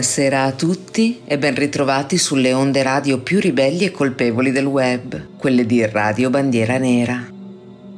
[0.00, 5.36] Buonasera a tutti e ben ritrovati sulle onde radio più ribelli e colpevoli del web,
[5.36, 7.28] quelle di Radio Bandiera Nera.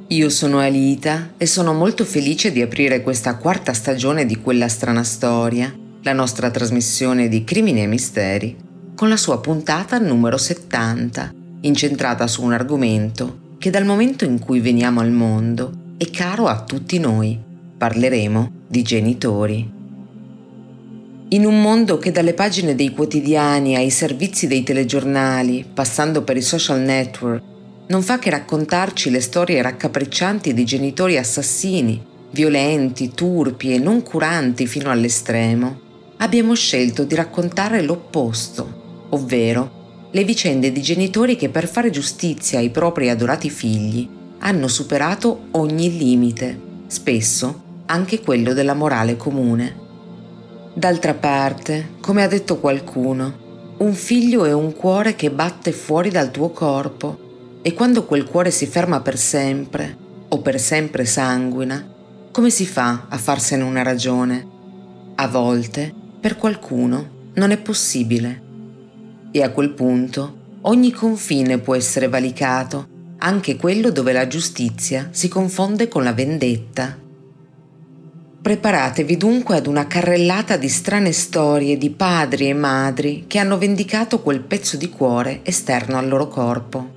[0.09, 5.05] Io sono Alita e sono molto felice di aprire questa quarta stagione di Quella strana
[5.05, 8.57] storia, la nostra trasmissione di crimini e misteri,
[8.97, 14.59] con la sua puntata numero 70, incentrata su un argomento che dal momento in cui
[14.59, 17.39] veniamo al mondo è caro a tutti noi.
[17.79, 19.82] Parleremo di genitori.
[21.33, 26.43] In un mondo che dalle pagine dei quotidiani ai servizi dei telegiornali, passando per i
[26.43, 27.43] social network,
[27.87, 34.67] non fa che raccontarci le storie raccapriccianti di genitori assassini, violenti, turpi e non curanti
[34.67, 35.81] fino all'estremo,
[36.19, 42.69] abbiamo scelto di raccontare l'opposto, ovvero le vicende di genitori che per fare giustizia ai
[42.69, 44.07] propri adorati figli
[44.41, 49.82] hanno superato ogni limite, spesso anche quello della morale comune.
[50.75, 56.31] D'altra parte, come ha detto qualcuno, un figlio è un cuore che batte fuori dal
[56.31, 59.95] tuo corpo e quando quel cuore si ferma per sempre
[60.29, 61.87] o per sempre sanguina,
[62.31, 64.49] come si fa a farsene una ragione?
[65.17, 68.43] A volte, per qualcuno, non è possibile.
[69.31, 72.89] E a quel punto, ogni confine può essere valicato,
[73.19, 76.97] anche quello dove la giustizia si confonde con la vendetta.
[78.43, 84.21] Preparatevi dunque ad una carrellata di strane storie di padri e madri che hanno vendicato
[84.21, 86.89] quel pezzo di cuore esterno al loro corpo.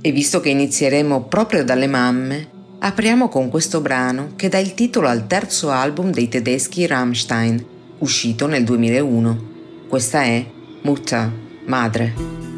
[0.00, 2.48] E visto che inizieremo proprio dalle mamme,
[2.80, 7.64] apriamo con questo brano che dà il titolo al terzo album dei tedeschi Rammstein,
[7.98, 9.48] uscito nel 2001.
[9.86, 10.44] Questa è
[10.82, 11.30] Mutter,
[11.66, 12.49] madre.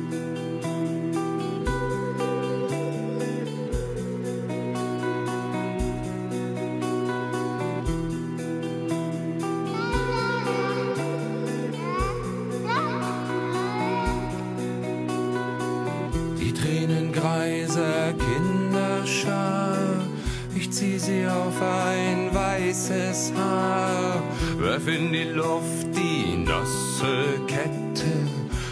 [24.73, 28.13] Werf in die Luft die nasse Kette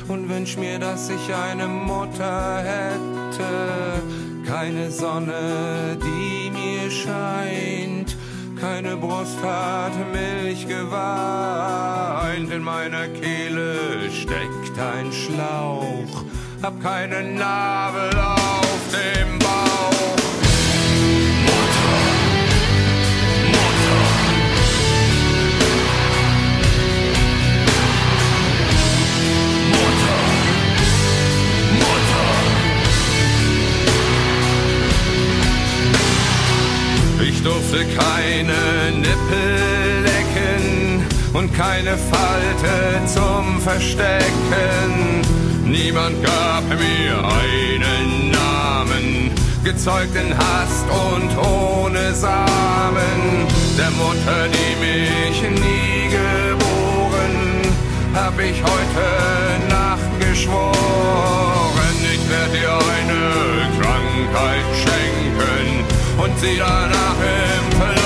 [0.09, 4.03] und wünsch mir, dass ich eine Mutter hätte.
[4.47, 8.16] Keine Sonne, die mir scheint,
[8.60, 12.50] keine Brust hat Milch geweint.
[12.50, 16.25] In meiner Kehle steckt ein Schlauch,
[16.62, 18.39] hab keinen Nabel auf
[37.40, 44.20] Ich durfte keine Nippel lecken und keine Falte zum Verstecken.
[45.64, 48.69] Niemand gab mir einen Namen,
[49.65, 53.47] gezeugt in Hast und ohne Samen.
[53.76, 57.37] Der Mutter, die mich nie geboren,
[58.15, 60.75] hab ich heute Nacht geschworen,
[62.15, 65.84] ich werde dir eine Krankheit schenken
[66.22, 67.99] und sie danach im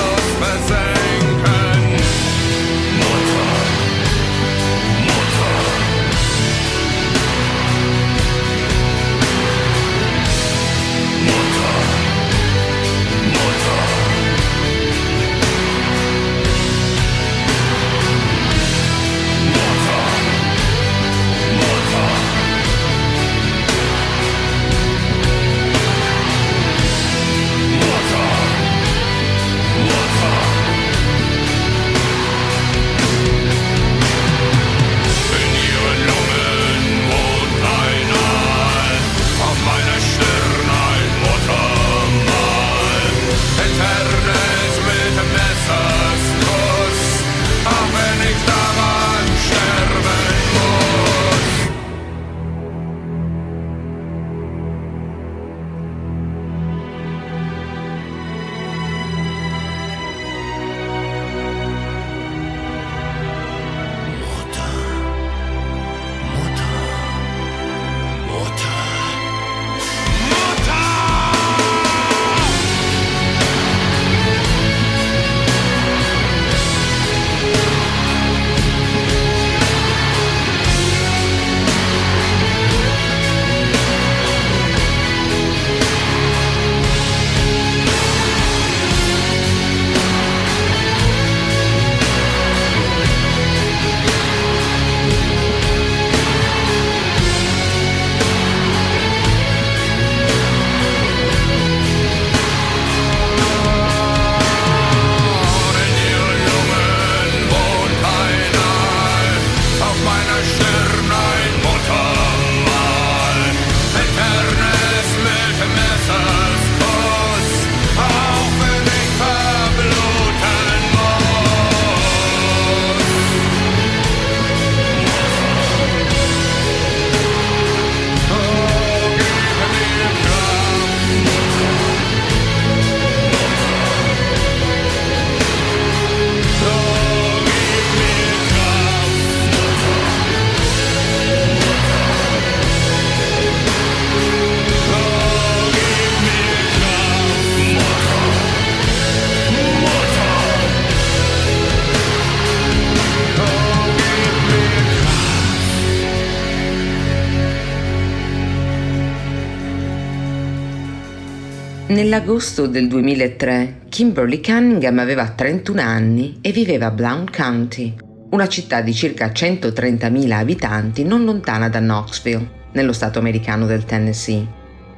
[162.15, 167.93] Nell'agosto del 2003 Kimberly Cunningham aveva 31 anni e viveva a Blount County,
[168.29, 174.47] una città di circa 130.000 abitanti non lontana da Knoxville, nello stato americano del Tennessee,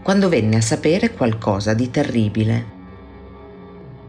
[0.03, 2.65] quando venne a sapere qualcosa di terribile.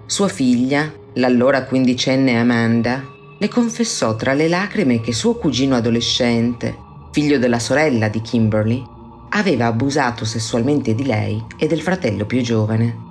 [0.04, 3.02] Sua figlia, l'allora quindicenne Amanda,
[3.38, 6.76] le confessò tra le lacrime che suo cugino adolescente,
[7.12, 8.96] figlio della sorella di Kimberly,
[9.30, 13.06] aveva abusato sessualmente di lei e del fratello più giovane.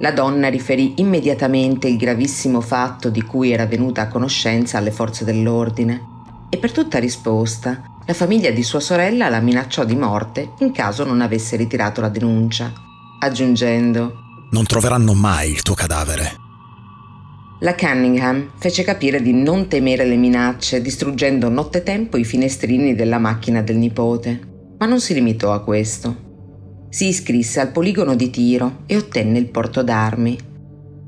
[0.00, 5.24] La donna riferì immediatamente il gravissimo fatto di cui era venuta a conoscenza alle forze
[5.24, 6.12] dell'ordine
[6.50, 11.04] e per tutta risposta la famiglia di sua sorella la minacciò di morte in caso
[11.04, 12.70] non avesse ritirato la denuncia,
[13.20, 14.12] aggiungendo
[14.50, 16.42] Non troveranno mai il tuo cadavere.
[17.60, 23.62] La Cunningham fece capire di non temere le minacce, distruggendo nottetempo i finestrini della macchina
[23.62, 24.53] del nipote.
[24.78, 26.22] Ma non si limitò a questo.
[26.88, 30.38] Si iscrisse al poligono di tiro e ottenne il porto d'armi.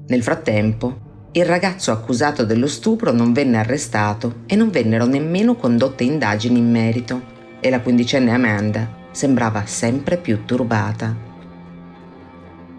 [0.07, 6.03] Nel frattempo, il ragazzo accusato dello stupro non venne arrestato e non vennero nemmeno condotte
[6.03, 11.15] indagini in merito e la quindicenne Amanda sembrava sempre più turbata.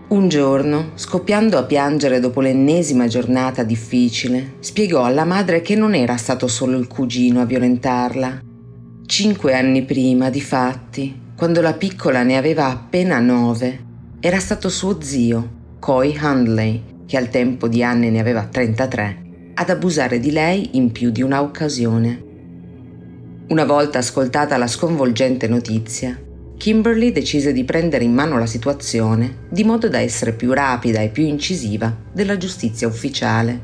[0.10, 6.16] Un giorno, scoppiando a piangere dopo l'ennesima giornata difficile, spiegò alla madre che non era
[6.16, 8.47] stato solo il cugino a violentarla.
[9.07, 13.86] Cinque anni prima, difatti, quando la piccola ne aveva appena nove,
[14.19, 19.69] era stato suo zio, Coy Handley, che al tempo di Anne ne aveva 33, ad
[19.69, 22.21] abusare di lei in più di una occasione.
[23.48, 26.19] Una volta ascoltata la sconvolgente notizia,
[26.57, 31.07] Kimberly decise di prendere in mano la situazione di modo da essere più rapida e
[31.07, 33.61] più incisiva della giustizia ufficiale.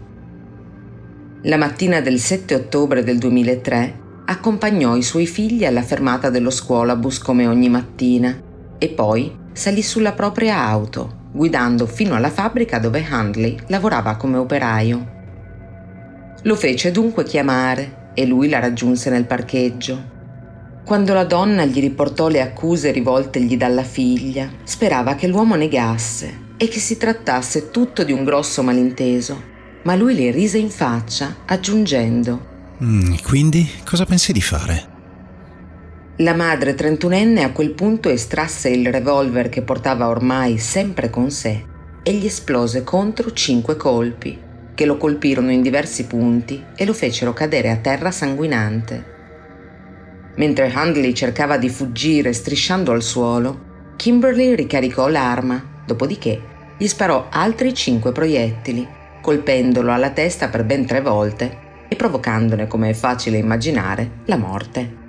[1.41, 7.19] La mattina del 7 ottobre del 2003 accompagnò i suoi figli alla fermata dello scuolabus
[7.19, 8.41] come ogni mattina
[8.77, 15.11] e poi salì sulla propria auto, guidando fino alla fabbrica dove Handley lavorava come operaio.
[16.43, 20.11] Lo fece dunque chiamare e lui la raggiunse nel parcheggio.
[20.85, 26.67] Quando la donna gli riportò le accuse rivoltegli dalla figlia, sperava che l'uomo negasse e
[26.67, 29.51] che si trattasse tutto di un grosso malinteso,
[29.83, 32.51] ma lui le rise in faccia, aggiungendo
[32.81, 34.91] Mm, quindi cosa pensi di fare?
[36.17, 41.65] La madre trentunenne a quel punto estrasse il revolver che portava ormai sempre con sé
[42.01, 44.39] e gli esplose contro cinque colpi,
[44.73, 49.11] che lo colpirono in diversi punti e lo fecero cadere a terra sanguinante.
[50.35, 56.41] Mentre Handley cercava di fuggire strisciando al suolo, Kimberly ricaricò l'arma, dopodiché
[56.77, 58.87] gli sparò altri cinque proiettili,
[59.21, 61.62] colpendolo alla testa per ben tre volte
[61.93, 65.01] e provocandone, come è facile immaginare, la morte.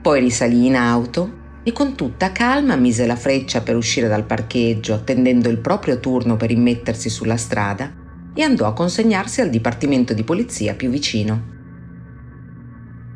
[0.00, 4.94] Poi risalì in auto e con tutta calma mise la freccia per uscire dal parcheggio,
[4.94, 7.92] attendendo il proprio turno per immettersi sulla strada,
[8.34, 11.56] e andò a consegnarsi al dipartimento di polizia più vicino.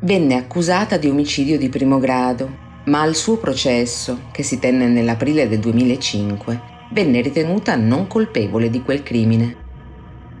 [0.01, 5.47] Venne accusata di omicidio di primo grado, ma al suo processo, che si tenne nell'aprile
[5.47, 6.61] del 2005,
[6.91, 9.62] venne ritenuta non colpevole di quel crimine.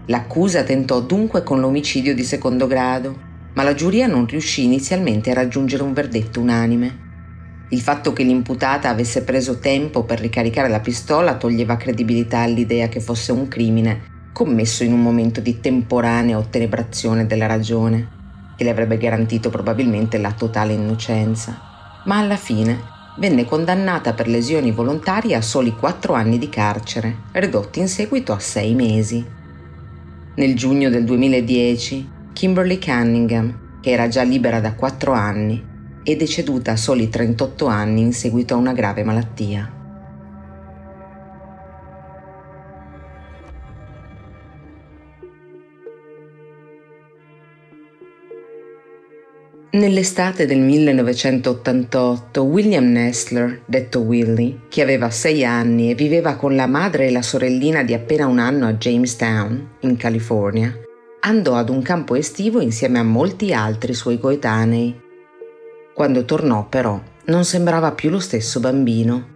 [0.07, 5.35] L'accusa tentò dunque con l'omicidio di secondo grado, ma la giuria non riuscì inizialmente a
[5.35, 7.11] raggiungere un verdetto unanime.
[7.69, 12.99] Il fatto che l'imputata avesse preso tempo per ricaricare la pistola toglieva credibilità all'idea che
[12.99, 18.09] fosse un crimine commesso in un momento di temporanea ottenebrazione della ragione,
[18.57, 22.01] che le avrebbe garantito probabilmente la totale innocenza.
[22.05, 27.79] Ma alla fine venne condannata per lesioni volontarie a soli quattro anni di carcere, ridotti
[27.79, 29.41] in seguito a sei mesi.
[30.35, 35.63] Nel giugno del 2010, Kimberly Cunningham, che era già libera da quattro anni,
[36.01, 39.82] è deceduta a soli 38 anni in seguito a una grave malattia.
[49.73, 56.67] Nell'estate del 1988, William Nestler, detto Willy, che aveva sei anni e viveva con la
[56.67, 60.71] madre e la sorellina di appena un anno a Jamestown, in California,
[61.21, 64.95] andò ad un campo estivo insieme a molti altri suoi coetanei.
[65.91, 69.27] Quando tornò, però, non sembrava più lo stesso bambino.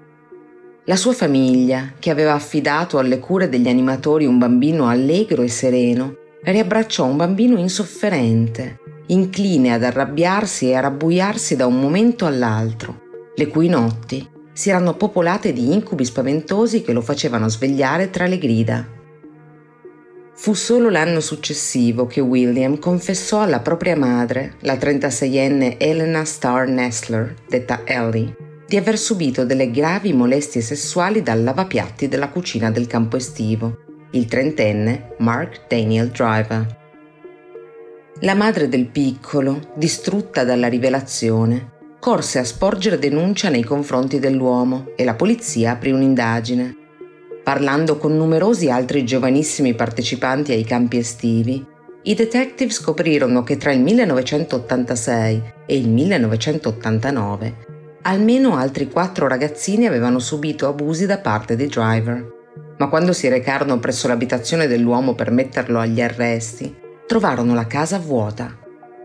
[0.86, 6.15] La sua famiglia, che aveva affidato alle cure degli animatori un bambino allegro e sereno,
[6.44, 13.01] riabbracciò un bambino insofferente, incline ad arrabbiarsi e a rabbuiarsi da un momento all'altro,
[13.35, 18.37] le cui notti si erano popolate di incubi spaventosi che lo facevano svegliare tra le
[18.37, 18.87] grida.
[20.33, 27.33] Fu solo l'anno successivo che William confessò alla propria madre, la 36enne Elena Starr Nestler,
[27.47, 28.35] detta Ellie,
[28.67, 33.77] di aver subito delle gravi molestie sessuali dal lavapiatti della cucina del campo estivo,
[34.11, 36.87] il trentenne Mark Daniel Driver.
[38.21, 45.03] La madre del piccolo, distrutta dalla rivelazione, corse a sporgere denuncia nei confronti dell'uomo e
[45.03, 46.75] la polizia aprì un'indagine.
[47.43, 51.63] Parlando con numerosi altri giovanissimi partecipanti ai campi estivi,
[52.03, 57.75] i detective scoprirono che tra il 1986 e il 1989
[58.07, 62.36] almeno altri quattro ragazzini avevano subito abusi da parte dei driver.
[62.77, 66.74] Ma quando si recarono presso l'abitazione dell'uomo per metterlo agli arresti,
[67.07, 68.55] trovarono la casa vuota.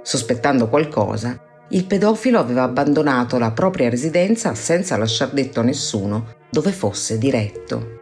[0.02, 6.73] Sospettando qualcosa, il pedofilo aveva abbandonato la propria residenza senza lasciar detto a nessuno dove
[6.73, 8.00] fosse diretto.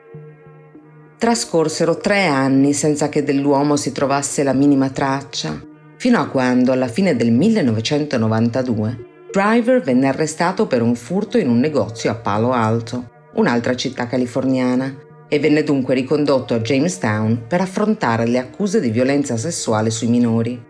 [1.18, 5.62] Trascorsero tre anni senza che dell'uomo si trovasse la minima traccia,
[5.96, 11.60] fino a quando, alla fine del 1992, Driver venne arrestato per un furto in un
[11.60, 14.92] negozio a Palo Alto, un'altra città californiana,
[15.32, 20.60] e venne dunque ricondotto a Jamestown per affrontare le accuse di violenza sessuale sui minori.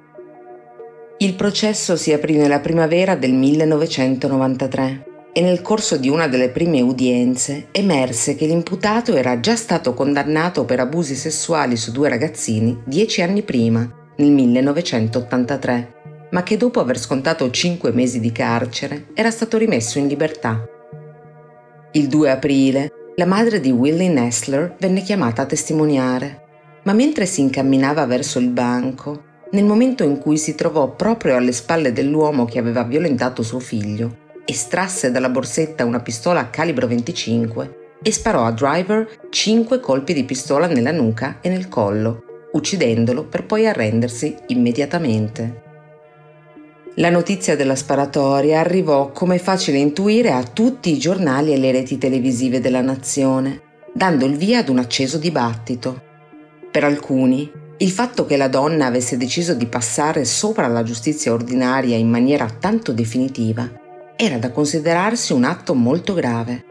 [1.17, 6.83] Il processo si aprì nella primavera del 1993 e nel corso di una delle prime
[6.83, 13.23] udienze emerse che l'imputato era già stato condannato per abusi sessuali su due ragazzini dieci
[13.23, 15.93] anni prima, nel 1983,
[16.33, 20.62] ma che dopo aver scontato cinque mesi di carcere era stato rimesso in libertà.
[21.93, 26.44] Il 2 aprile la madre di Willie Nestler venne chiamata a testimoniare,
[26.84, 31.52] ma mentre si incamminava verso il banco, nel momento in cui si trovò proprio alle
[31.52, 37.98] spalle dell'uomo che aveva violentato suo figlio, estrasse dalla borsetta una pistola a calibro 25
[38.02, 42.22] e sparò a Driver 5 colpi di pistola nella nuca e nel collo,
[42.52, 45.68] uccidendolo per poi arrendersi immediatamente.
[46.97, 51.99] La notizia della sparatoria arrivò, come facile intuire, a tutti i giornali e le reti
[51.99, 53.61] televisive della nazione,
[53.94, 56.02] dando il via ad un acceso dibattito.
[56.70, 61.97] Per alcuni, il fatto che la donna avesse deciso di passare sopra la giustizia ordinaria
[61.97, 63.70] in maniera tanto definitiva
[64.16, 66.64] era da considerarsi un atto molto grave,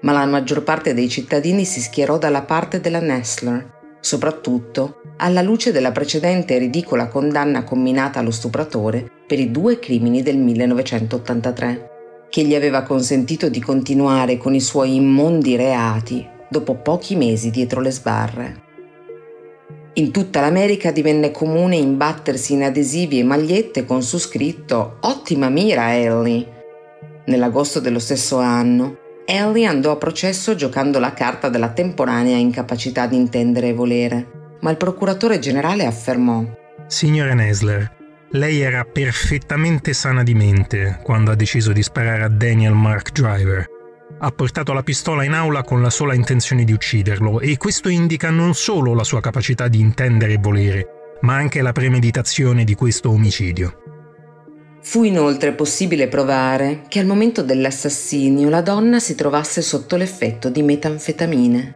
[0.00, 3.74] ma la maggior parte dei cittadini si schierò dalla parte della Nestler,
[4.06, 10.36] soprattutto alla luce della precedente ridicola condanna comminata allo stupratore per i due crimini del
[10.36, 11.90] 1983,
[12.30, 17.80] che gli aveva consentito di continuare con i suoi immondi reati dopo pochi mesi dietro
[17.80, 18.62] le sbarre.
[19.94, 25.96] In tutta l'America divenne comune imbattersi in adesivi e magliette con su scritto Ottima mira,
[25.96, 26.46] Ellie!
[27.24, 33.16] Nell'agosto dello stesso anno, Ellie andò a processo giocando la carta della temporanea incapacità di
[33.16, 36.44] intendere e volere, ma il procuratore generale affermò
[36.86, 37.96] Signora Nesler,
[38.30, 43.66] lei era perfettamente sana di mente quando ha deciso di sparare a Daniel Mark Driver.
[44.18, 48.30] Ha portato la pistola in aula con la sola intenzione di ucciderlo e questo indica
[48.30, 50.86] non solo la sua capacità di intendere e volere,
[51.22, 53.85] ma anche la premeditazione di questo omicidio.
[54.88, 60.62] Fu inoltre possibile provare che al momento dell'assassinio la donna si trovasse sotto l'effetto di
[60.62, 61.74] metanfetamine.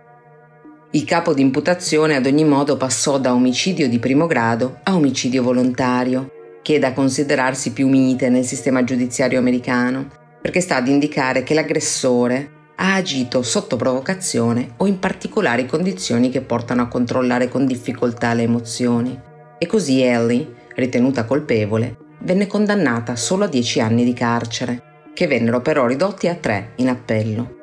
[0.92, 5.42] Il capo di imputazione ad ogni modo passò da omicidio di primo grado a omicidio
[5.42, 6.30] volontario,
[6.62, 10.06] che è da considerarsi più mite nel sistema giudiziario americano,
[10.40, 16.42] perché sta ad indicare che l'aggressore ha agito sotto provocazione o in particolari condizioni che
[16.42, 19.20] portano a controllare con difficoltà le emozioni.
[19.58, 24.82] E così Ellie, ritenuta colpevole, venne condannata solo a 10 anni di carcere,
[25.14, 27.58] che vennero però ridotti a 3 in appello.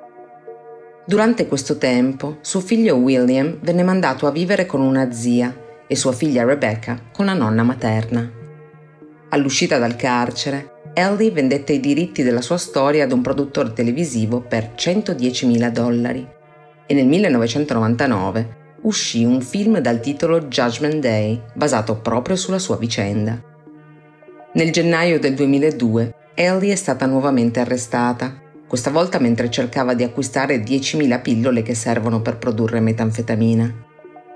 [1.05, 5.55] Durante questo tempo, suo figlio William venne mandato a vivere con una zia
[5.87, 8.29] e sua figlia Rebecca con la nonna materna.
[9.29, 14.73] All'uscita dal carcere, Ellie vendette i diritti della sua storia ad un produttore televisivo per
[14.75, 16.27] 110.000 dollari
[16.85, 23.46] e nel 1999 uscì un film dal titolo Judgment Day, basato proprio sulla sua vicenda.
[24.53, 28.33] Nel gennaio del 2002 Ellie è stata nuovamente arrestata,
[28.65, 33.73] questa volta mentre cercava di acquistare 10.000 pillole che servono per produrre metanfetamina.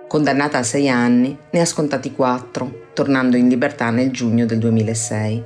[0.07, 5.43] Condannata a sei anni, ne ha scontati quattro, tornando in libertà nel giugno del 2006.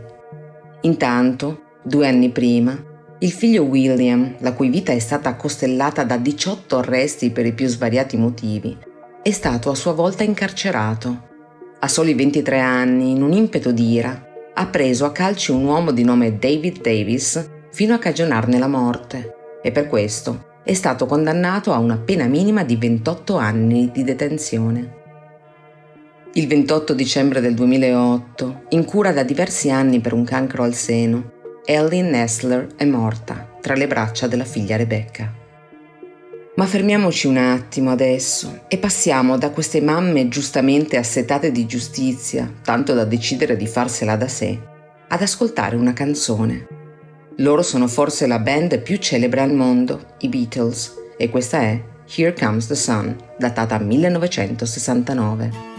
[0.81, 2.75] Intanto, due anni prima,
[3.19, 7.67] il figlio William, la cui vita è stata costellata da 18 arresti per i più
[7.67, 8.75] svariati motivi,
[9.22, 11.27] è stato a sua volta incarcerato.
[11.79, 14.25] A soli 23 anni, in un impeto d'ira,
[14.57, 19.35] ha preso a calci un uomo di nome David Davis fino a cagionarne la morte
[19.62, 25.03] e per questo è stato condannato a una pena minima di 28 anni di detenzione.
[26.33, 31.31] Il 28 dicembre del 2008, in cura da diversi anni per un cancro al seno,
[31.65, 35.44] Ellie Nestler è morta tra le braccia della figlia Rebecca.
[36.55, 42.93] Ma fermiamoci un attimo adesso e passiamo da queste mamme giustamente assetate di giustizia, tanto
[42.93, 44.57] da decidere di farsela da sé,
[45.09, 46.65] ad ascoltare una canzone.
[47.39, 51.83] Loro sono forse la band più celebre al mondo, i Beatles, e questa è
[52.15, 55.75] Here Comes the Sun, datata 1969.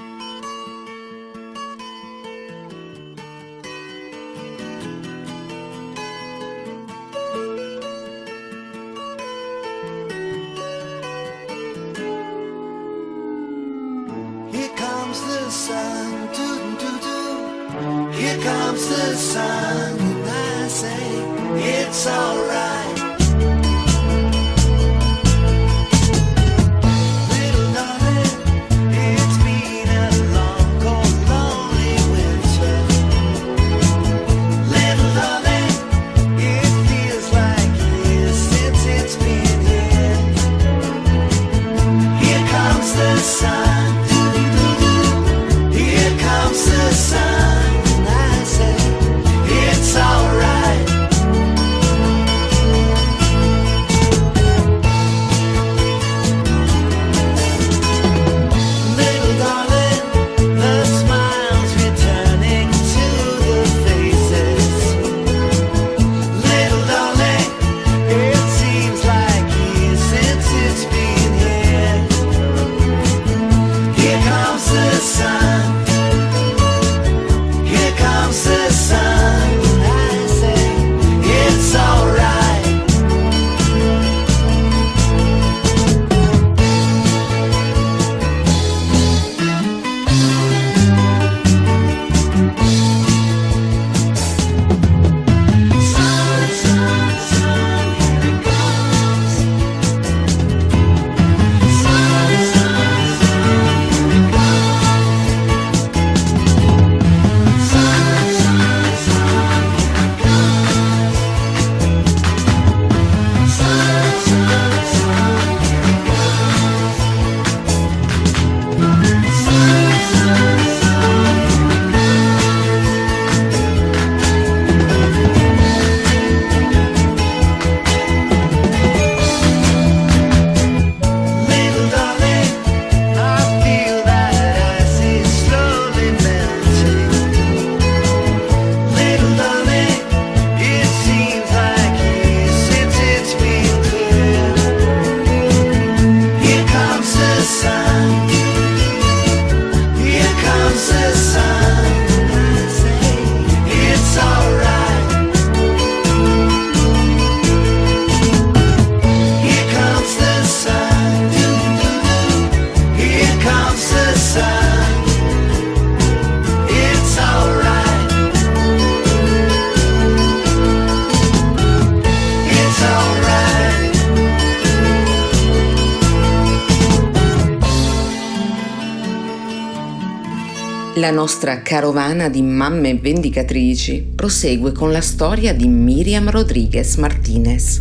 [181.07, 187.81] La nostra carovana di mamme vendicatrici prosegue con la storia di Miriam Rodriguez Martinez.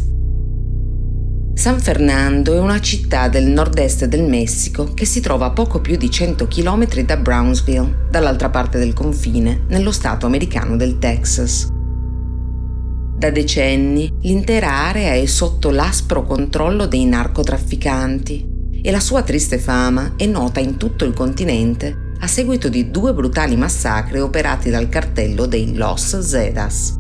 [1.56, 5.98] San Fernando è una città del nord-est del Messico che si trova a poco più
[5.98, 11.68] di 100 km da Brownsville, dall'altra parte del confine, nello stato americano del Texas.
[13.18, 18.48] Da decenni l'intera area è sotto l'aspro controllo dei narcotrafficanti
[18.84, 23.14] e la sua triste fama è nota in tutto il continente a seguito di due
[23.14, 26.96] brutali massacri operati dal cartello dei Los Zetas.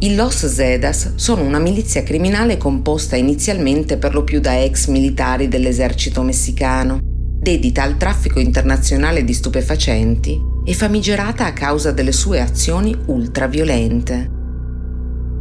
[0.00, 5.46] I Los Zetas sono una milizia criminale composta inizialmente per lo più da ex militari
[5.46, 6.98] dell'esercito messicano,
[7.38, 14.30] dedita al traffico internazionale di stupefacenti e famigerata a causa delle sue azioni ultraviolente.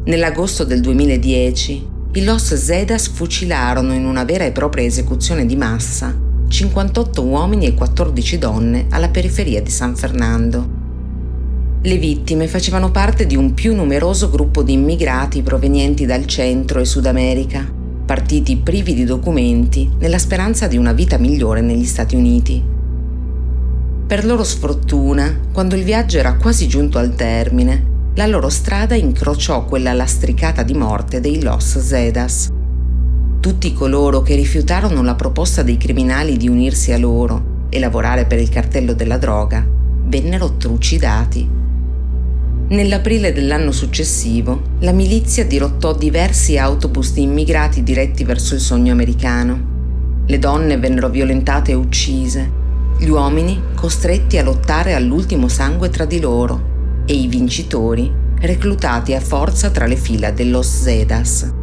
[0.06, 6.21] Nell'agosto del 2010 i Los Zedas fucilarono in una vera e propria esecuzione di massa
[6.52, 10.80] 58 uomini e 14 donne alla periferia di San Fernando.
[11.82, 16.86] Le vittime facevano parte di un più numeroso gruppo di immigrati provenienti dal Centro e
[16.86, 17.66] Sud America,
[18.06, 22.62] partiti privi di documenti nella speranza di una vita migliore negli Stati Uniti.
[24.06, 29.64] Per loro sfortuna, quando il viaggio era quasi giunto al termine, la loro strada incrociò
[29.64, 32.52] quella lastricata di morte dei Los Zedas.
[33.42, 38.38] Tutti coloro che rifiutarono la proposta dei criminali di unirsi a loro e lavorare per
[38.38, 39.68] il cartello della droga
[40.06, 41.50] vennero trucidati.
[42.68, 50.24] Nell'aprile dell'anno successivo, la milizia dirottò diversi autobus di immigrati diretti verso il sogno americano.
[50.28, 52.48] Le donne vennero violentate e uccise,
[53.00, 59.20] gli uomini costretti a lottare all'ultimo sangue tra di loro e i vincitori reclutati a
[59.20, 61.54] forza tra le fila dellos Zedas.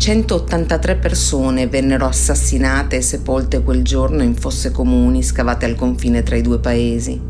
[0.00, 6.36] 183 persone vennero assassinate e sepolte quel giorno in fosse comuni scavate al confine tra
[6.36, 7.20] i due paesi.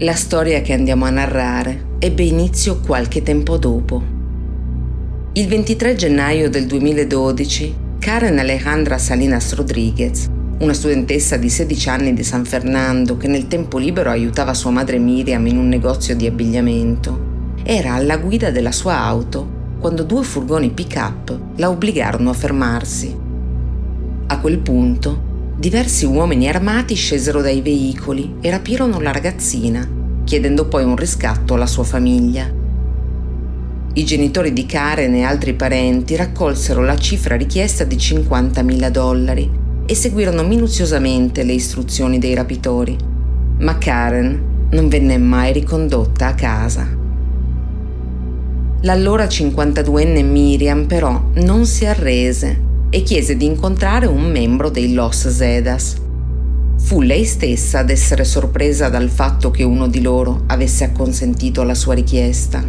[0.00, 4.02] La storia che andiamo a narrare ebbe inizio qualche tempo dopo.
[5.32, 12.24] Il 23 gennaio del 2012, Karen Alejandra Salinas Rodriguez, una studentessa di 16 anni di
[12.24, 17.54] San Fernando che nel tempo libero aiutava sua madre Miriam in un negozio di abbigliamento,
[17.62, 19.49] era alla guida della sua auto
[19.80, 23.16] quando due furgoni pick-up la obbligarono a fermarsi.
[24.26, 29.98] A quel punto, diversi uomini armati scesero dai veicoli e rapirono la ragazzina
[30.30, 32.48] chiedendo poi un riscatto alla sua famiglia.
[33.92, 39.50] I genitori di Karen e altri parenti raccolsero la cifra richiesta di 50.000 dollari
[39.84, 42.96] e seguirono minuziosamente le istruzioni dei rapitori,
[43.58, 46.99] ma Karen non venne mai ricondotta a casa.
[48.82, 55.28] L'allora 52enne Miriam però non si arrese e chiese di incontrare un membro dei Los
[55.28, 55.96] Zedas,
[56.80, 61.74] Fu lei stessa ad essere sorpresa dal fatto che uno di loro avesse acconsentito alla
[61.74, 62.64] sua richiesta.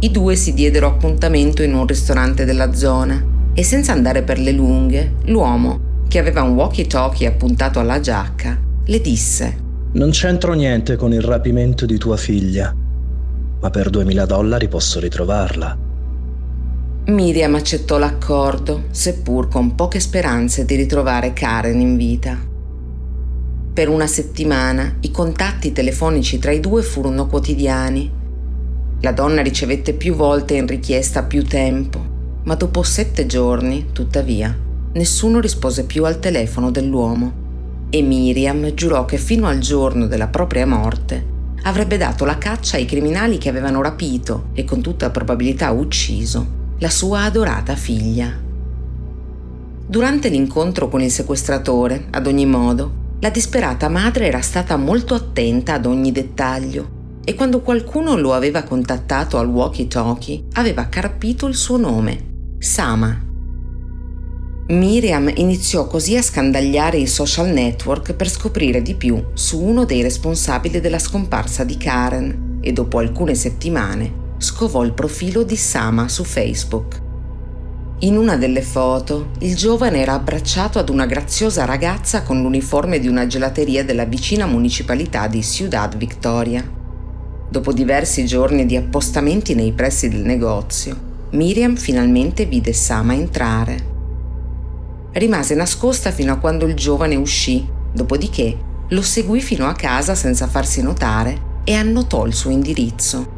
[0.00, 3.22] I due si diedero appuntamento in un ristorante della zona
[3.52, 9.00] e senza andare per le lunghe, l'uomo, che aveva un walkie-talkie appuntato alla giacca, le
[9.00, 9.56] disse
[9.92, 12.74] Non c'entro niente con il rapimento di tua figlia,
[13.60, 15.86] ma per 2000 dollari posso ritrovarla.
[17.06, 22.38] Miriam accettò l'accordo, seppur con poche speranze di ritrovare Karen in vita.
[23.72, 28.10] Per una settimana i contatti telefonici tra i due furono quotidiani.
[29.00, 32.04] La donna ricevette più volte in richiesta più tempo,
[32.44, 34.54] ma dopo sette giorni, tuttavia,
[34.92, 37.46] nessuno rispose più al telefono dell'uomo
[37.90, 42.84] e Miriam giurò che fino al giorno della propria morte avrebbe dato la caccia ai
[42.84, 48.32] criminali che avevano rapito e con tutta probabilità ucciso la sua adorata figlia.
[49.86, 55.74] Durante l'incontro con il sequestratore, ad ogni modo, la disperata madre era stata molto attenta
[55.74, 61.76] ad ogni dettaglio e quando qualcuno lo aveva contattato al walkie-talkie aveva carpito il suo
[61.76, 63.27] nome, Sama.
[64.70, 70.02] Miriam iniziò così a scandagliare i social network per scoprire di più su uno dei
[70.02, 76.22] responsabili della scomparsa di Karen e dopo alcune settimane scovò il profilo di Sama su
[76.22, 77.00] Facebook.
[78.00, 83.08] In una delle foto, il giovane era abbracciato ad una graziosa ragazza con l'uniforme di
[83.08, 86.62] una gelateria della vicina municipalità di Ciudad Victoria.
[87.48, 90.94] Dopo diversi giorni di appostamenti nei pressi del negozio,
[91.30, 93.87] Miriam finalmente vide Sama entrare.
[95.18, 98.56] Rimase nascosta fino a quando il giovane uscì, dopodiché
[98.88, 103.36] lo seguì fino a casa senza farsi notare e annotò il suo indirizzo.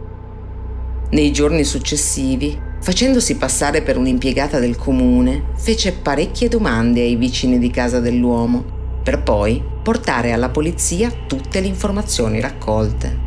[1.10, 7.70] Nei giorni successivi Facendosi passare per un'impiegata del comune, fece parecchie domande ai vicini di
[7.70, 8.64] casa dell'uomo,
[9.02, 13.18] per poi portare alla polizia tutte le informazioni raccolte.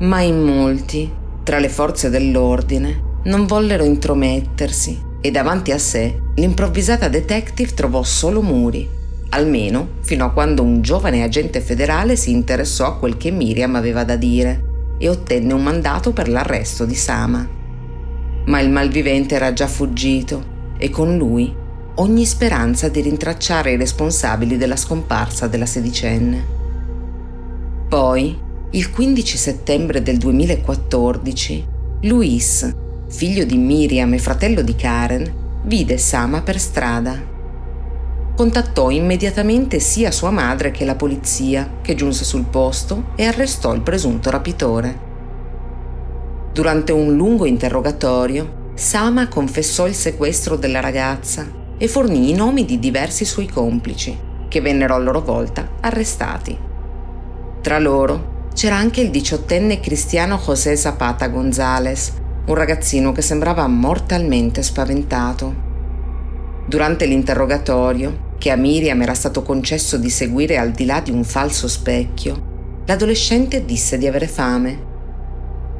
[0.00, 1.08] Ma in molti,
[1.44, 8.42] tra le forze dell'ordine, non vollero intromettersi e davanti a sé l'improvvisata detective trovò solo
[8.42, 8.88] muri,
[9.30, 14.04] almeno fino a quando un giovane agente federale si interessò a quel che Miriam aveva
[14.04, 14.62] da dire
[14.98, 17.56] e ottenne un mandato per l'arresto di Sama
[18.46, 21.54] ma il malvivente era già fuggito e con lui
[21.98, 26.54] ogni speranza di rintracciare i responsabili della scomparsa della sedicenne.
[27.88, 28.38] Poi,
[28.70, 31.66] il 15 settembre del 2014,
[32.02, 32.70] Luis,
[33.08, 37.34] figlio di Miriam e fratello di Karen, vide Sama per strada.
[38.34, 43.80] contattò immediatamente sia sua madre che la polizia, che giunse sul posto e arrestò il
[43.80, 45.04] presunto rapitore.
[46.52, 51.46] Durante un lungo interrogatorio, Sama confessò il sequestro della ragazza
[51.78, 56.58] e fornì i nomi di diversi suoi complici, che vennero a loro volta arrestati.
[57.62, 62.12] Tra loro c'era anche il diciottenne cristiano José Zapata González,
[62.46, 65.64] un ragazzino che sembrava mortalmente spaventato.
[66.66, 71.24] Durante l'interrogatorio, che a Miriam era stato concesso di seguire al di là di un
[71.24, 74.94] falso specchio, l'adolescente disse di avere fame.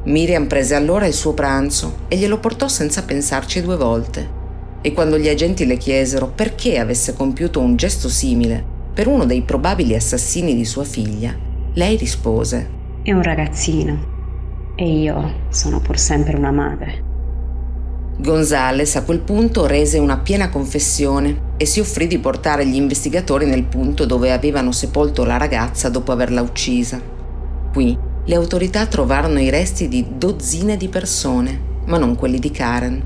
[0.03, 4.35] Miriam prese allora il suo pranzo e glielo portò senza pensarci due volte.
[4.81, 9.41] E quando gli agenti le chiesero perché avesse compiuto un gesto simile per uno dei
[9.41, 11.33] probabili assassini di sua figlia,
[11.73, 12.69] lei rispose:
[13.03, 14.15] È un ragazzino
[14.79, 17.03] e io sono pur sempre una madre.
[18.19, 23.47] Gonzales a quel punto rese una piena confessione e si offrì di portare gli investigatori
[23.47, 27.01] nel punto dove avevano sepolto la ragazza dopo averla uccisa.
[27.73, 33.03] Qui le autorità trovarono i resti di dozzine di persone, ma non quelli di Karen.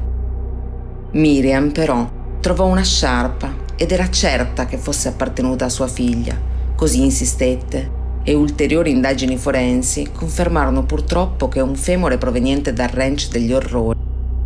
[1.11, 2.09] Miriam però
[2.41, 6.35] trovò una sciarpa ed era certa che fosse appartenuta a sua figlia,
[6.75, 13.51] così insistette e ulteriori indagini forensi confermarono purtroppo che un femore proveniente dal ranch degli
[13.51, 13.97] orrori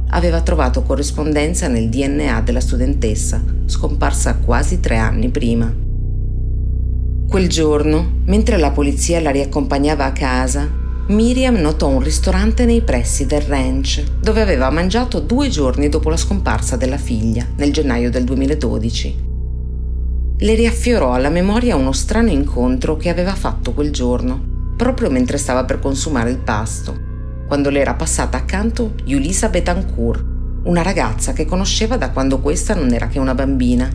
[0.10, 5.74] aveva trovato corrispondenza nel DNA della studentessa, scomparsa quasi tre anni prima.
[7.28, 13.26] Quel giorno, mentre la polizia la riaccompagnava a casa, Miriam notò un ristorante nei pressi
[13.26, 18.24] del ranch, dove aveva mangiato due giorni dopo la scomparsa della figlia, nel gennaio del
[18.24, 19.25] 2012.
[20.38, 25.64] Le riaffiorò alla memoria uno strano incontro che aveva fatto quel giorno, proprio mentre stava
[25.64, 27.06] per consumare il pasto
[27.48, 30.24] quando le era passata accanto Yulisa Betancourt,
[30.64, 33.88] una ragazza che conosceva da quando questa non era che una bambina.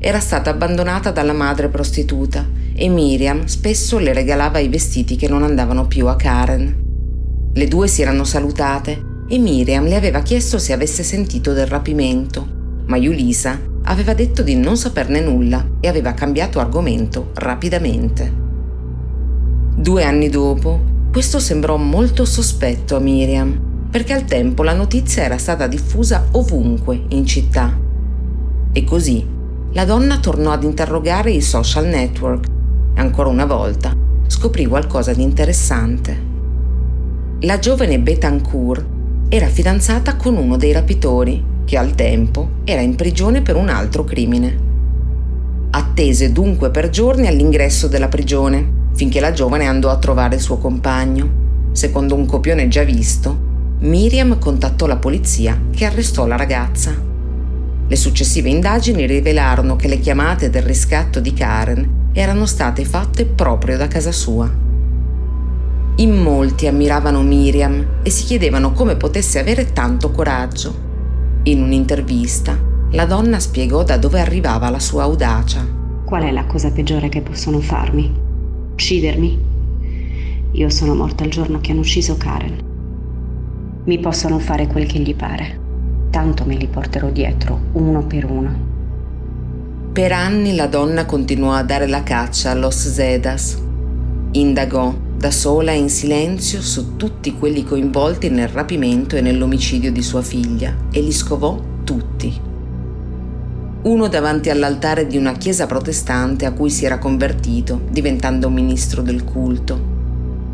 [0.00, 5.44] Era stata abbandonata dalla madre prostituta e Miriam spesso le regalava i vestiti che non
[5.44, 7.50] andavano più a Karen.
[7.54, 12.44] Le due si erano salutate e Miriam le aveva chiesto se avesse sentito del rapimento,
[12.86, 18.32] ma Yulisa aveva detto di non saperne nulla e aveva cambiato argomento rapidamente.
[19.74, 25.38] Due anni dopo, questo sembrò molto sospetto a Miriam, perché al tempo la notizia era
[25.38, 27.76] stata diffusa ovunque in città.
[28.72, 29.26] E così
[29.72, 32.46] la donna tornò ad interrogare i social network
[32.94, 33.94] e ancora una volta
[34.26, 36.30] scoprì qualcosa di interessante.
[37.40, 38.86] La giovane Betancourt
[39.28, 44.04] era fidanzata con uno dei rapitori che al tempo era in prigione per un altro
[44.04, 44.70] crimine.
[45.70, 50.58] Attese dunque per giorni all'ingresso della prigione finché la giovane andò a trovare il suo
[50.58, 51.40] compagno.
[51.72, 56.94] Secondo un copione già visto, Miriam contattò la polizia che arrestò la ragazza.
[57.88, 63.76] Le successive indagini rivelarono che le chiamate del riscatto di Karen erano state fatte proprio
[63.76, 64.50] da casa sua.
[65.96, 70.90] In molti ammiravano Miriam e si chiedevano come potesse avere tanto coraggio.
[71.44, 72.56] In un'intervista,
[72.92, 75.66] la donna spiegò da dove arrivava la sua audacia.
[76.04, 78.14] Qual è la cosa peggiore che possono farmi?
[78.74, 79.40] Uccidermi?
[80.52, 82.60] Io sono morta il giorno che hanno ucciso Karen.
[83.86, 85.58] Mi possono fare quel che gli pare,
[86.10, 88.70] tanto me li porterò dietro, uno per uno.
[89.92, 93.60] Per anni la donna continuò a dare la caccia a Los Zedas.
[94.30, 100.02] Indagò da sola e in silenzio su tutti quelli coinvolti nel rapimento e nell'omicidio di
[100.02, 102.40] sua figlia e li scovò tutti
[103.82, 109.22] uno davanti all'altare di una chiesa protestante a cui si era convertito, diventando ministro del
[109.22, 109.80] culto.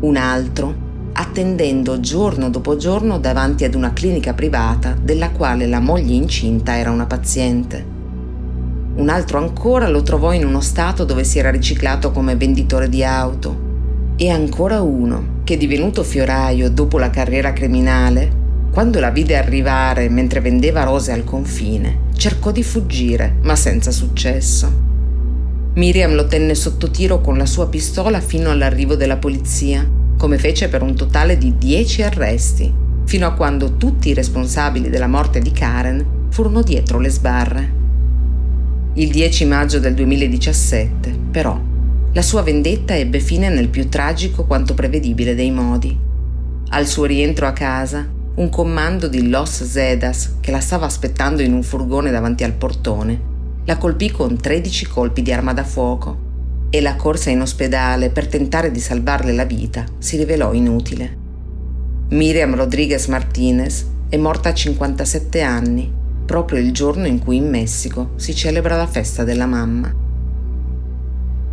[0.01, 0.75] Un altro
[1.13, 6.91] attendendo giorno dopo giorno davanti ad una clinica privata della quale la moglie incinta era
[6.91, 7.83] una paziente.
[8.97, 13.03] Un altro ancora lo trovò in uno stato dove si era riciclato come venditore di
[13.03, 13.68] auto.
[14.21, 18.29] E ancora uno, che divenuto fioraio dopo la carriera criminale,
[18.69, 24.69] quando la vide arrivare mentre vendeva rose al confine, cercò di fuggire, ma senza successo.
[25.75, 30.67] Miriam lo tenne sotto tiro con la sua pistola fino all'arrivo della polizia, come fece
[30.67, 32.73] per un totale di dieci arresti,
[33.05, 37.73] fino a quando tutti i responsabili della morte di Karen furono dietro le sbarre.
[38.95, 41.68] Il 10 maggio del 2017, però,
[42.11, 45.95] la sua vendetta ebbe fine nel più tragico quanto prevedibile dei modi.
[46.69, 51.53] Al suo rientro a casa, un comando di Los Zedas che la stava aspettando in
[51.53, 53.27] un furgone davanti al portone.
[53.65, 56.27] La colpì con 13 colpi di arma da fuoco
[56.71, 61.17] e la corsa in ospedale per tentare di salvarle la vita si rivelò inutile.
[62.09, 68.11] Miriam Rodriguez Martinez è morta a 57 anni proprio il giorno in cui in Messico
[68.15, 70.07] si celebra la festa della mamma.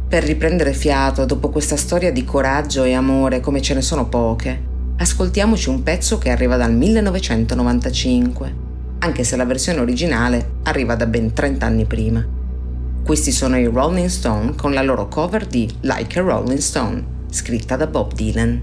[0.08, 4.62] Per riprendere fiato dopo questa storia di coraggio e amore come ce ne sono poche,
[4.98, 8.54] ascoltiamoci un pezzo che arriva dal 1995,
[9.00, 12.24] anche se la versione originale arriva da ben 30 anni prima.
[13.02, 17.74] Questi sono i Rolling Stone con la loro cover di Like a Rolling Stone, scritta
[17.74, 18.62] da Bob Dylan.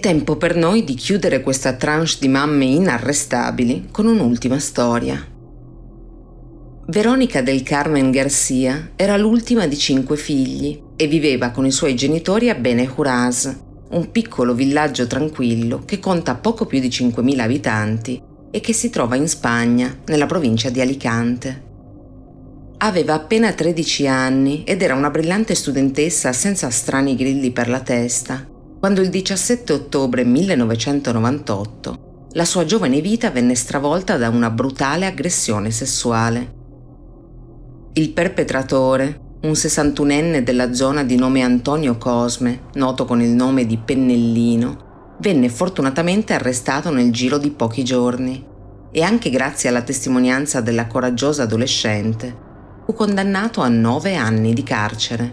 [0.00, 5.22] È tempo per noi di chiudere questa tranche di mamme inarrestabili con un'ultima storia.
[6.86, 12.48] Veronica del Carmen Garcia era l'ultima di cinque figli e viveva con i suoi genitori
[12.48, 13.54] a Benejuras,
[13.90, 19.16] un piccolo villaggio tranquillo che conta poco più di 5.000 abitanti e che si trova
[19.16, 21.68] in Spagna, nella provincia di Alicante.
[22.78, 28.49] Aveva appena 13 anni ed era una brillante studentessa senza strani grilli per la testa,
[28.80, 35.70] quando il 17 ottobre 1998 la sua giovane vita venne stravolta da una brutale aggressione
[35.70, 36.54] sessuale.
[37.92, 43.76] Il perpetratore, un 61enne della zona di nome Antonio Cosme, noto con il nome di
[43.76, 48.42] Pennellino, venne fortunatamente arrestato nel giro di pochi giorni
[48.90, 52.48] e anche grazie alla testimonianza della coraggiosa adolescente
[52.86, 55.30] fu condannato a nove anni di carcere.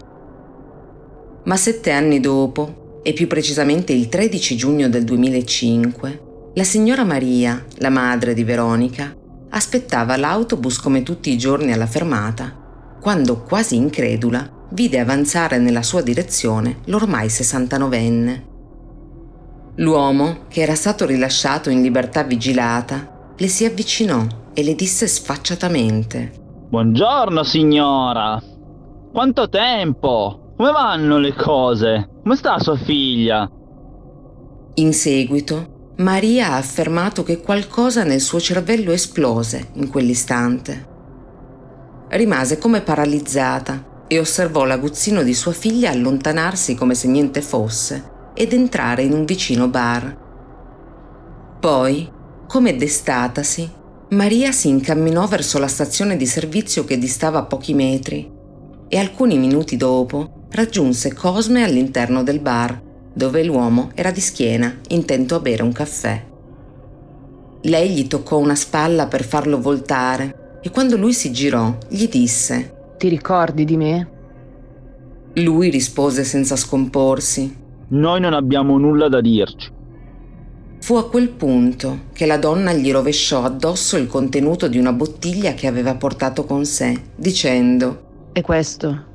[1.44, 7.64] Ma sette anni dopo, e più precisamente il 13 giugno del 2005, la signora Maria,
[7.76, 9.16] la madre di Veronica,
[9.48, 12.54] aspettava l'autobus come tutti i giorni alla fermata,
[13.00, 18.42] quando quasi incredula vide avanzare nella sua direzione l'ormai 69enne.
[19.76, 26.32] L'uomo, che era stato rilasciato in libertà vigilata, le si avvicinò e le disse sfacciatamente
[26.68, 28.38] Buongiorno signora!
[29.10, 30.47] Quanto tempo!
[30.58, 32.08] Come vanno le cose?
[32.20, 33.48] Come sta sua figlia?
[34.74, 40.88] In seguito Maria ha affermato che qualcosa nel suo cervello esplose in quell'istante.
[42.08, 48.52] Rimase come paralizzata e osservò l'aguzzino di sua figlia allontanarsi come se niente fosse ed
[48.52, 50.18] entrare in un vicino bar.
[51.60, 52.10] Poi,
[52.48, 53.70] come destatasi,
[54.08, 58.28] Maria si incamminò verso la stazione di servizio che distava pochi metri
[58.88, 62.86] e alcuni minuti dopo raggiunse Cosme all'interno del bar
[63.18, 66.24] dove l'uomo era di schiena, intento a bere un caffè.
[67.62, 72.94] Lei gli toccò una spalla per farlo voltare e quando lui si girò gli disse
[72.96, 74.10] Ti ricordi di me?
[75.34, 77.56] Lui rispose senza scomporsi
[77.88, 79.72] Noi non abbiamo nulla da dirci.
[80.80, 85.54] Fu a quel punto che la donna gli rovesciò addosso il contenuto di una bottiglia
[85.54, 89.07] che aveva portato con sé, dicendo E questo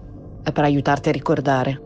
[0.51, 1.81] per aiutarti a ricordare.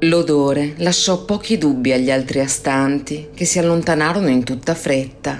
[0.00, 5.38] L'odore lasciò pochi dubbi agli altri astanti che si allontanarono in tutta fretta.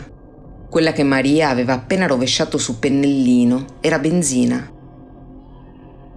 [0.68, 4.70] Quella che Maria aveva appena rovesciato su pennellino era benzina.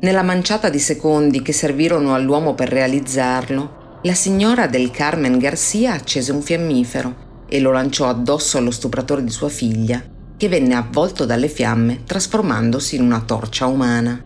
[0.01, 6.33] Nella manciata di secondi che servirono all'uomo per realizzarlo, la signora del Carmen Garcia accese
[6.33, 10.03] un fiammifero e lo lanciò addosso allo stupratore di sua figlia,
[10.35, 14.21] che venne avvolto dalle fiamme trasformandosi in una torcia umana.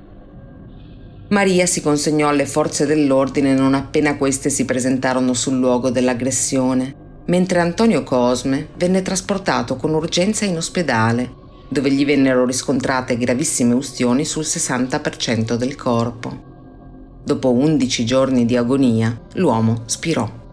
[1.29, 7.59] Maria si consegnò alle forze dell'ordine non appena queste si presentarono sul luogo dell'aggressione, mentre
[7.59, 11.29] Antonio Cosme venne trasportato con urgenza in ospedale,
[11.67, 16.45] dove gli vennero riscontrate gravissime ustioni sul 60% del corpo.
[17.25, 20.45] Dopo 11 giorni di agonia, l'uomo spirò.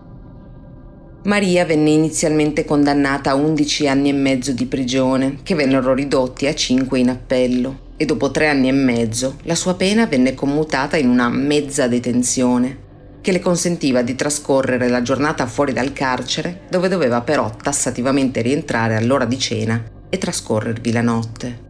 [1.23, 6.55] Maria venne inizialmente condannata a 11 anni e mezzo di prigione, che vennero ridotti a
[6.55, 11.09] 5 in appello, e dopo tre anni e mezzo la sua pena venne commutata in
[11.09, 12.83] una mezza detenzione
[13.21, 18.97] che le consentiva di trascorrere la giornata fuori dal carcere dove doveva però tassativamente rientrare
[18.97, 21.63] all'ora di cena e trascorrervi la notte.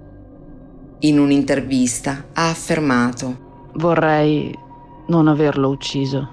[1.01, 4.57] In un'intervista ha affermato Vorrei
[5.07, 6.29] non averlo ucciso,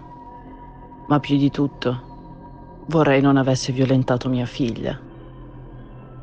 [1.08, 5.11] ma più di tutto vorrei non avesse violentato mia figlia.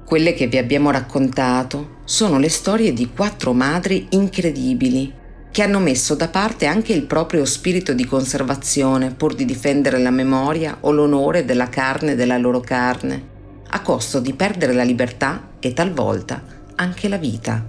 [0.09, 5.12] Quelle che vi abbiamo raccontato sono le storie di quattro madri incredibili
[5.50, 10.09] che hanno messo da parte anche il proprio spirito di conservazione pur di difendere la
[10.09, 13.22] memoria o l'onore della carne della loro carne,
[13.68, 16.42] a costo di perdere la libertà e talvolta
[16.76, 17.62] anche la vita.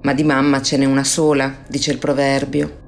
[0.00, 2.78] Ma di mamma ce n'è una sola, dice il proverbio.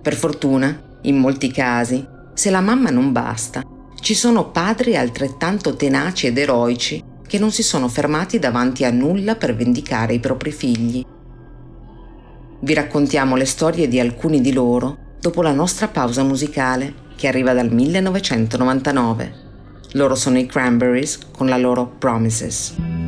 [0.00, 3.60] Per fortuna, in molti casi, se la mamma non basta,
[4.00, 9.36] ci sono padri altrettanto tenaci ed eroici che non si sono fermati davanti a nulla
[9.36, 11.06] per vendicare i propri figli.
[12.58, 17.52] Vi raccontiamo le storie di alcuni di loro dopo la nostra pausa musicale che arriva
[17.52, 19.34] dal 1999.
[19.92, 22.99] Loro sono i Cranberries con la loro Promises.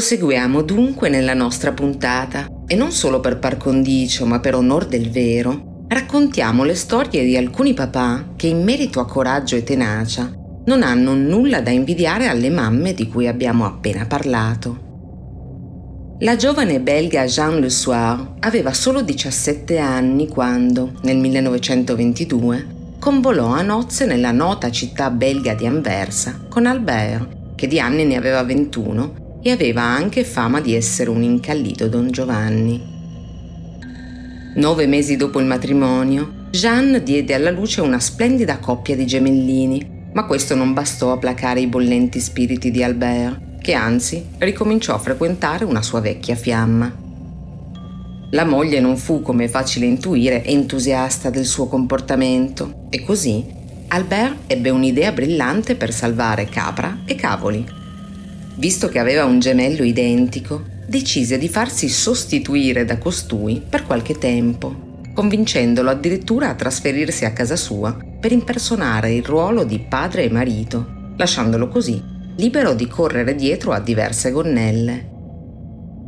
[0.00, 5.10] Proseguiamo dunque nella nostra puntata e non solo per par condicio ma per onor del
[5.10, 10.32] vero, raccontiamo le storie di alcuni papà che in merito a coraggio e tenacia
[10.64, 16.16] non hanno nulla da invidiare alle mamme di cui abbiamo appena parlato.
[16.20, 23.60] La giovane belga Jean Le Soir aveva solo 17 anni quando, nel 1922, convolò a
[23.60, 29.19] nozze nella nota città belga di Anversa con Albert, che di anni ne aveva 21
[29.42, 32.98] e aveva anche fama di essere un incallito Don Giovanni.
[34.54, 40.26] Nove mesi dopo il matrimonio, Jeanne diede alla luce una splendida coppia di gemellini, ma
[40.26, 45.64] questo non bastò a placare i bollenti spiriti di Albert, che anzi ricominciò a frequentare
[45.64, 46.92] una sua vecchia fiamma.
[48.32, 53.44] La moglie non fu, come è facile intuire, entusiasta del suo comportamento e così
[53.88, 57.78] Albert ebbe un'idea brillante per salvare capra e cavoli.
[58.60, 64.98] Visto che aveva un gemello identico, decise di farsi sostituire da costui per qualche tempo,
[65.14, 71.12] convincendolo addirittura a trasferirsi a casa sua per impersonare il ruolo di padre e marito,
[71.16, 72.04] lasciandolo così
[72.36, 75.08] libero di correre dietro a diverse gonnelle.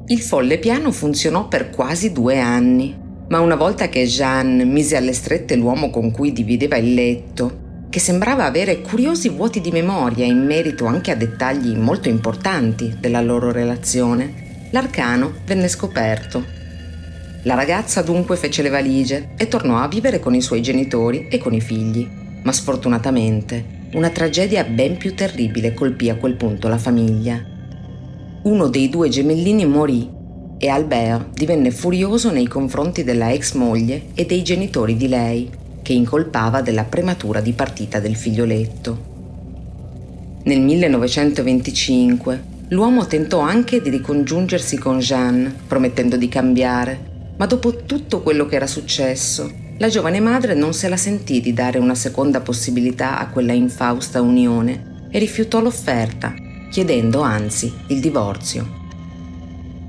[0.08, 2.94] Il folle piano funzionò per quasi due anni,
[3.28, 7.61] ma una volta che Jeanne mise alle strette l'uomo con cui divideva il letto,
[7.92, 13.20] che sembrava avere curiosi vuoti di memoria in merito anche a dettagli molto importanti della
[13.20, 16.42] loro relazione, l'arcano venne scoperto.
[17.42, 21.36] La ragazza dunque fece le valigie e tornò a vivere con i suoi genitori e
[21.36, 22.08] con i figli,
[22.42, 27.44] ma sfortunatamente una tragedia ben più terribile colpì a quel punto la famiglia.
[28.44, 30.10] Uno dei due gemellini morì
[30.56, 35.92] e Albert divenne furioso nei confronti della ex moglie e dei genitori di lei, che
[35.92, 39.10] incolpava della prematura dipartita del figlioletto.
[40.44, 48.22] Nel 1925 l'uomo tentò anche di ricongiungersi con Jeanne, promettendo di cambiare, ma dopo tutto
[48.22, 52.40] quello che era successo, la giovane madre non se la sentì di dare una seconda
[52.40, 56.34] possibilità a quella infausta unione e rifiutò l'offerta,
[56.70, 58.80] chiedendo anzi il divorzio.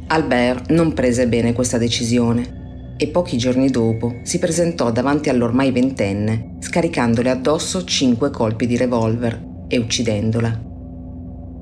[0.08, 2.62] Albert non prese bene questa decisione
[2.98, 9.66] e pochi giorni dopo si presentò davanti all'ormai ventenne, scaricandole addosso cinque colpi di revolver
[9.68, 10.72] e uccidendola.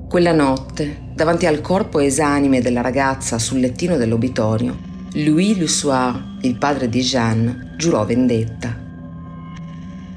[0.08, 4.76] Quella notte, davanti al corpo esanime della ragazza sul lettino dell'obitorio,
[5.14, 8.78] Louis Lussoir, il padre di Jeanne, giurò vendetta.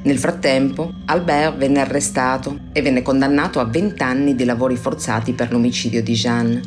[0.03, 5.51] Nel frattempo, Albert venne arrestato e venne condannato a 20 anni di lavori forzati per
[5.51, 6.61] l'omicidio di Jeanne.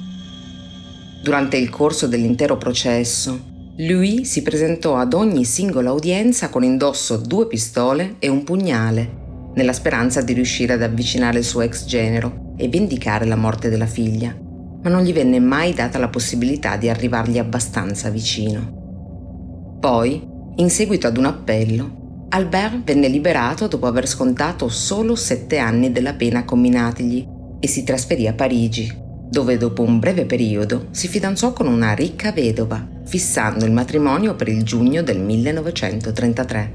[1.23, 7.47] Durante il corso dell'intero processo, Louis si presentò ad ogni singola udienza con indosso due
[7.47, 12.69] pistole e un pugnale, nella speranza di riuscire ad avvicinare il suo ex genero e
[12.69, 14.47] vendicare la morte della figlia
[14.83, 19.77] ma non gli venne mai data la possibilità di arrivargli abbastanza vicino.
[19.81, 20.27] Poi,
[20.57, 26.15] in seguito ad un appello, Albert venne liberato dopo aver scontato solo sette anni della
[26.15, 27.27] pena comminatigli
[27.59, 32.33] e si trasferì a Parigi, dove dopo un breve periodo si fidanzò con una ricca
[32.33, 36.75] vedova, fissando il matrimonio per il giugno del 1933.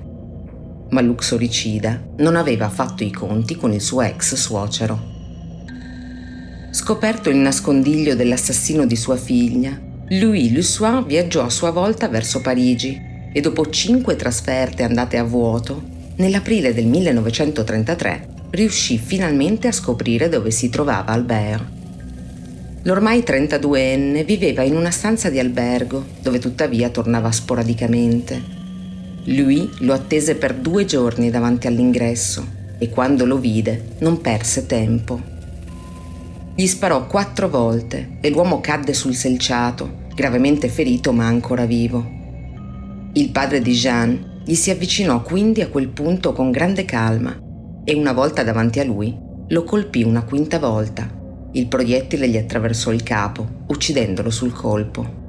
[0.90, 5.14] Ma l'uxoricida non aveva fatto i conti con il suo ex suocero
[6.74, 9.80] Scoperto il nascondiglio dell'assassino di sua figlia,
[10.10, 13.00] Louis Lussoir viaggiò a sua volta verso Parigi
[13.32, 15.84] e dopo cinque trasferte andate a vuoto,
[16.16, 21.83] nell'aprile del 1933 riuscì finalmente a scoprire dove si trovava Albert.
[22.86, 28.42] L'ormai 32enne viveva in una stanza di albergo, dove tuttavia tornava sporadicamente.
[29.28, 32.46] Lui lo attese per due giorni davanti all'ingresso
[32.78, 35.22] e quando lo vide non perse tempo.
[36.54, 42.06] Gli sparò quattro volte e l'uomo cadde sul selciato, gravemente ferito ma ancora vivo.
[43.14, 47.34] Il padre di Jean gli si avvicinò quindi a quel punto con grande calma
[47.86, 49.18] e una volta davanti a lui
[49.48, 51.23] lo colpì una quinta volta.
[51.54, 55.22] Il proiettile gli attraversò il capo, uccidendolo sul colpo.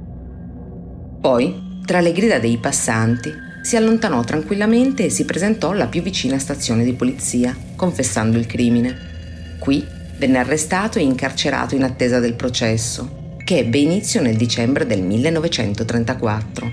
[1.21, 6.37] Poi, tra le grida dei passanti, si allontanò tranquillamente e si presentò alla più vicina
[6.37, 9.57] stazione di polizia, confessando il crimine.
[9.59, 15.01] Qui Venne arrestato e incarcerato in attesa del processo, che ebbe inizio nel dicembre del
[15.01, 16.71] 1934.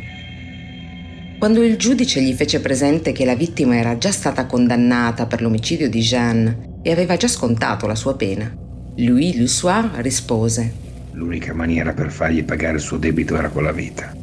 [1.41, 5.91] Quando il giudice gli fece presente che la vittima era già stata condannata per l'omicidio
[5.91, 8.49] di Jeanne e aveva già scontato la sua pena,
[8.97, 10.71] Louis Lussoir rispose
[11.13, 14.15] L'unica maniera per fargli pagare il suo debito era con la vita.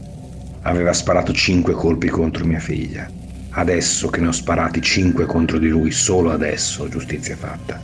[0.62, 3.10] Aveva sparato cinque colpi contro mia figlia.
[3.50, 7.82] Adesso che ne ho sparati cinque contro di lui, solo adesso, giustizia fatta.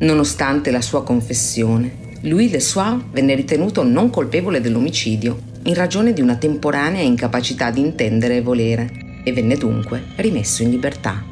[0.00, 6.34] Nonostante la sua confessione, Louis Lesoir venne ritenuto non colpevole dell'omicidio in ragione di una
[6.34, 8.90] temporanea incapacità di intendere e volere
[9.24, 11.31] e venne dunque rimesso in libertà.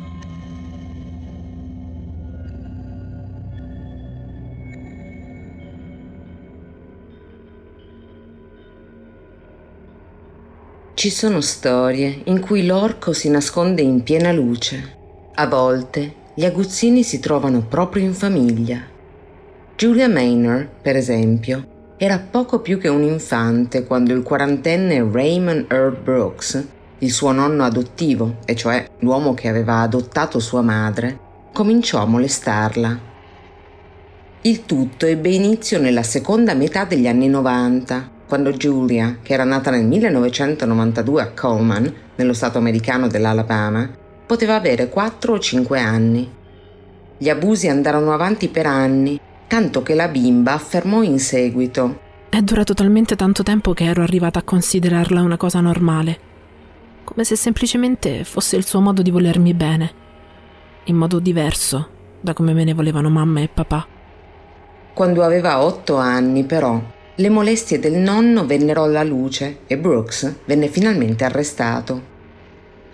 [11.00, 14.96] Ci sono storie in cui l'orco si nasconde in piena luce.
[15.36, 18.82] A volte gli aguzzini si trovano proprio in famiglia.
[19.76, 25.96] Julia Maynard, per esempio, era poco più che un infante quando il quarantenne Raymond Earl
[25.96, 26.66] Brooks,
[26.98, 31.18] il suo nonno adottivo, e cioè l'uomo che aveva adottato sua madre,
[31.54, 33.00] cominciò a molestarla.
[34.42, 39.72] Il tutto ebbe inizio nella seconda metà degli anni 90, quando Julia, che era nata
[39.72, 43.90] nel 1992 a Coleman, nello stato americano dell'Alabama,
[44.24, 46.30] poteva avere 4 o 5 anni.
[47.18, 49.18] Gli abusi andarono avanti per anni,
[49.48, 54.38] tanto che la bimba affermò in seguito È durato talmente tanto tempo che ero arrivata
[54.38, 56.18] a considerarla una cosa normale,
[57.02, 59.92] come se semplicemente fosse il suo modo di volermi bene,
[60.84, 61.88] in modo diverso
[62.20, 63.84] da come me ne volevano mamma e papà.
[64.94, 66.80] Quando aveva 8 anni, però,
[67.20, 72.02] le molestie del nonno vennero alla luce e Brooks venne finalmente arrestato.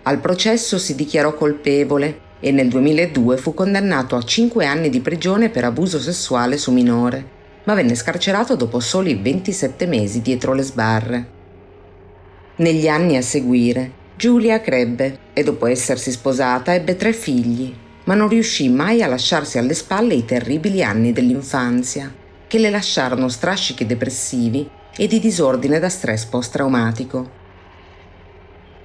[0.02, 5.48] Al processo si dichiarò colpevole e nel 2002 fu condannato a 5 anni di prigione
[5.48, 7.24] per abuso sessuale su minore,
[7.64, 11.26] ma venne scarcerato dopo soli 27 mesi dietro le sbarre.
[12.56, 17.72] Negli anni a seguire, Giulia crebbe e dopo essersi sposata ebbe tre figli,
[18.06, 23.28] ma non riuscì mai a lasciarsi alle spalle i terribili anni dell'infanzia che le lasciarono
[23.28, 27.44] strascichi depressivi e di disordine da stress post-traumatico.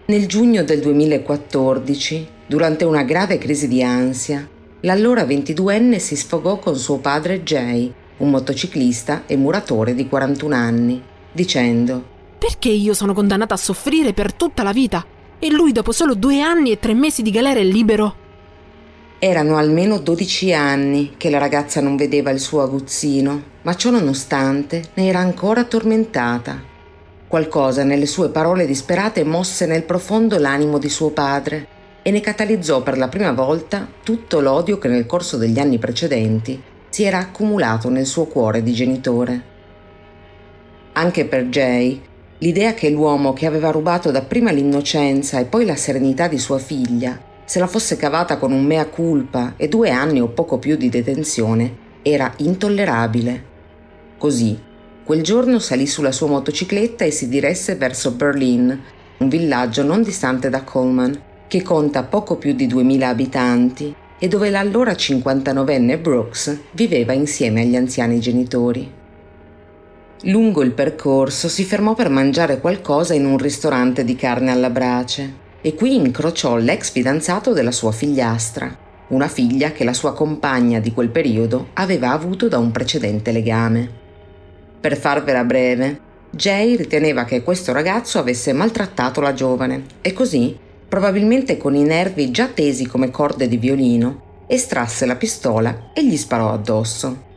[0.06, 4.48] Nel giugno del 2014, durante una grave crisi di ansia,
[4.82, 11.02] l'allora 22enne si sfogò con suo padre Jay, un motociclista e muratore di 41 anni,
[11.32, 12.04] dicendo
[12.38, 15.06] Perché io sono condannata a soffrire per tutta la vita
[15.40, 18.21] e lui dopo solo due anni e tre mesi di galera è libero?
[19.24, 24.82] Erano almeno 12 anni che la ragazza non vedeva il suo aguzzino, ma ciò nonostante
[24.96, 26.60] ne era ancora tormentata.
[27.28, 31.68] Qualcosa nelle sue parole disperate mosse nel profondo l'animo di suo padre
[32.02, 36.60] e ne catalizzò per la prima volta tutto l'odio che nel corso degli anni precedenti
[36.90, 39.44] si era accumulato nel suo cuore di genitore.
[40.94, 42.02] Anche per Jay,
[42.40, 47.30] l'idea che l'uomo che aveva rubato dapprima l'innocenza e poi la serenità di sua figlia
[47.46, 50.90] se la fosse cavata con un mea culpa e due anni o poco più di
[50.90, 53.44] detenzione, era intollerabile.
[54.18, 54.60] Così,
[55.04, 58.80] quel giorno salì sulla sua motocicletta e si diresse verso Berlin,
[59.18, 64.50] un villaggio non distante da Coleman, che conta poco più di 2000 abitanti e dove
[64.50, 68.90] l'allora 59enne Brooks viveva insieme agli anziani genitori.
[70.26, 75.41] Lungo il percorso si fermò per mangiare qualcosa in un ristorante di carne alla brace
[75.62, 78.78] e qui incrociò l'ex fidanzato della sua figliastra,
[79.10, 83.90] una figlia che la sua compagna di quel periodo aveva avuto da un precedente legame.
[84.80, 86.00] Per farvela breve,
[86.32, 90.58] Jay riteneva che questo ragazzo avesse maltrattato la giovane e così,
[90.88, 96.18] probabilmente con i nervi già tesi come corde di violino, estrasse la pistola e gli
[96.18, 97.30] sparò addosso.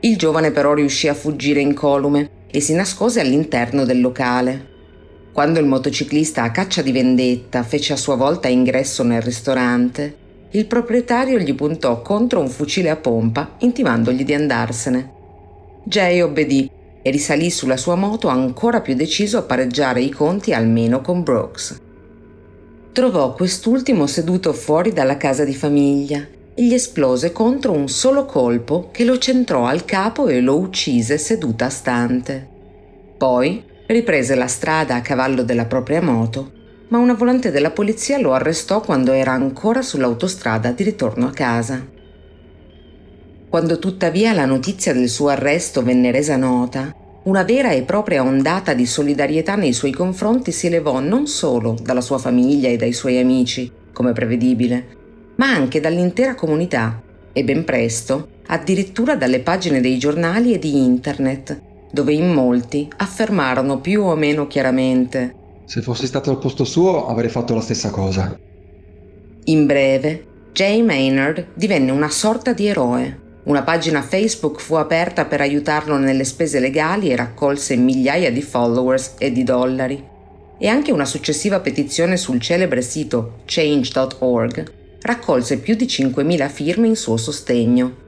[0.00, 4.74] Il giovane però riuscì a fuggire incolume e si nascose all'interno del locale.
[5.36, 10.16] Quando il motociclista a caccia di vendetta fece a sua volta ingresso nel ristorante,
[10.52, 15.12] il proprietario gli puntò contro un fucile a pompa, intimandogli di andarsene.
[15.84, 16.70] Jay obbedì
[17.02, 21.82] e risalì sulla sua moto ancora più deciso a pareggiare i conti almeno con Brooks.
[22.92, 28.88] Trovò quest'ultimo seduto fuori dalla casa di famiglia e gli esplose contro un solo colpo
[28.90, 32.48] che lo centrò al capo e lo uccise seduta a stante.
[33.18, 36.52] Poi riprese la strada a cavallo della propria moto,
[36.88, 41.84] ma una volante della polizia lo arrestò quando era ancora sull'autostrada di ritorno a casa.
[43.48, 48.74] Quando tuttavia la notizia del suo arresto venne resa nota, una vera e propria ondata
[48.74, 53.18] di solidarietà nei suoi confronti si elevò non solo dalla sua famiglia e dai suoi
[53.18, 54.86] amici, come prevedibile,
[55.36, 61.60] ma anche dall'intera comunità e ben presto addirittura dalle pagine dei giornali e di internet,
[61.90, 67.28] dove in molti affermarono più o meno chiaramente Se fossi stato al posto suo avrei
[67.28, 68.38] fatto la stessa cosa.
[69.46, 73.24] In breve, Jay Maynard divenne una sorta di eroe.
[73.44, 79.14] Una pagina Facebook fu aperta per aiutarlo nelle spese legali e raccolse migliaia di followers
[79.18, 80.02] e di dollari.
[80.58, 84.72] E anche una successiva petizione sul celebre sito change.org
[85.02, 88.05] raccolse più di 5.000 firme in suo sostegno.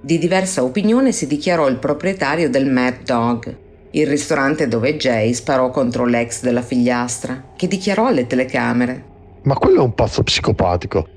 [0.00, 3.56] Di diversa opinione si dichiarò il proprietario del Mad Dog,
[3.90, 9.04] il ristorante dove Jay sparò contro l'ex della figliastra, che dichiarò alle telecamere.
[9.42, 11.08] Ma quello è un pazzo psicopatico.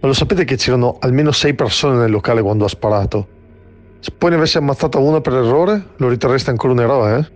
[0.00, 3.28] Ma lo sapete che c'erano almeno sei persone nel locale quando ha sparato?
[4.00, 7.26] Se poi ne avessi ammazzata una per errore, lo riterreste ancora un eroe, eh?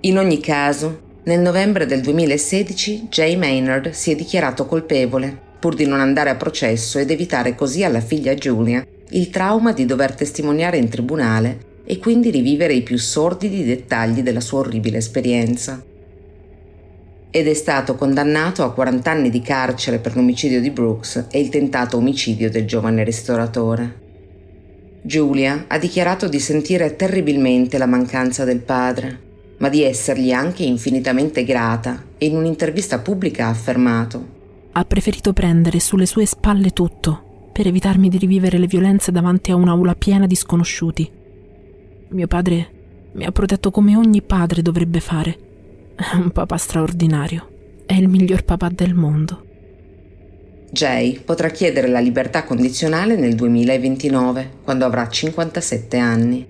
[0.00, 5.84] In ogni caso, nel novembre del 2016 Jay Maynard si è dichiarato colpevole, pur di
[5.84, 10.78] non andare a processo ed evitare così alla figlia Julia il trauma di dover testimoniare
[10.78, 15.82] in tribunale e quindi rivivere i più sordidi dettagli della sua orribile esperienza.
[17.30, 21.48] Ed è stato condannato a 40 anni di carcere per l'omicidio di Brooks e il
[21.48, 24.02] tentato omicidio del giovane ristoratore.
[25.02, 29.20] Giulia ha dichiarato di sentire terribilmente la mancanza del padre,
[29.58, 34.26] ma di essergli anche infinitamente grata e in un'intervista pubblica ha affermato
[34.72, 37.23] Ha preferito prendere sulle sue spalle tutto
[37.54, 41.08] per evitarmi di rivivere le violenze davanti a un'aula piena di sconosciuti.
[42.08, 42.68] Mio padre
[43.12, 45.38] mi ha protetto come ogni padre dovrebbe fare.
[45.94, 47.48] È un papà straordinario.
[47.86, 49.44] È il miglior papà del mondo.
[50.68, 56.44] Jay potrà chiedere la libertà condizionale nel 2029, quando avrà 57 anni.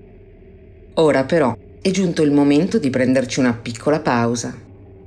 [0.95, 4.57] Ora però è giunto il momento di prenderci una piccola pausa.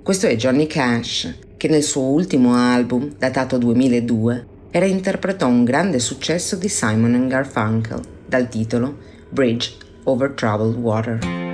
[0.03, 6.55] Questo è Johnny Cash, che nel suo ultimo album, datato 2002, reinterpretò un grande successo
[6.55, 8.97] di Simon Garfunkel, dal titolo
[9.29, 9.73] Bridge
[10.03, 11.45] Over Troubled Water.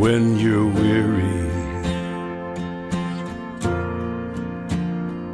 [0.00, 1.50] when you're weary,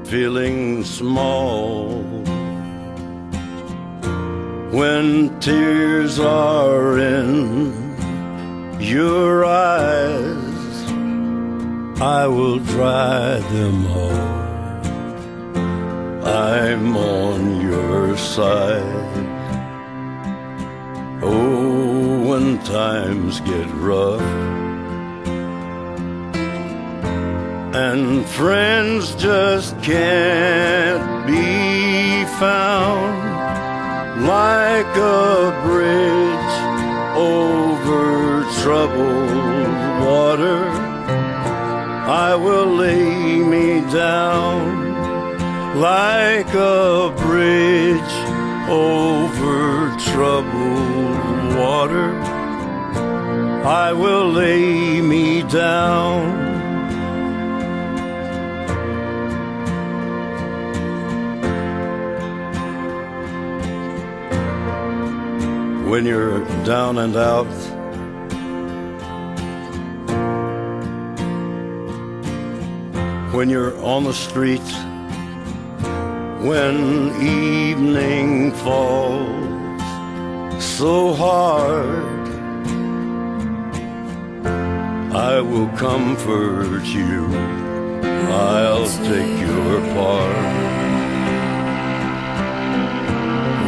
[0.04, 2.25] feeling small,
[4.76, 7.72] when tears are in
[8.78, 10.76] your eyes,
[11.98, 14.36] I will dry them all.
[16.26, 19.24] I'm on your side.
[21.22, 24.20] Oh, when times get rough
[27.74, 31.75] and friends just can't be
[34.26, 36.54] like a bridge
[37.16, 40.64] over troubled water.
[42.08, 44.86] I will lay me down
[45.80, 48.14] like a bridge
[48.68, 52.10] over troubled water.
[53.64, 56.45] I will lay me down.
[65.86, 67.46] When you're down and out,
[73.32, 74.68] when you're on the street,
[76.44, 76.76] when
[77.22, 79.80] evening falls
[80.60, 82.28] so hard,
[85.14, 87.28] I will comfort you.
[88.32, 90.75] I'll take your part.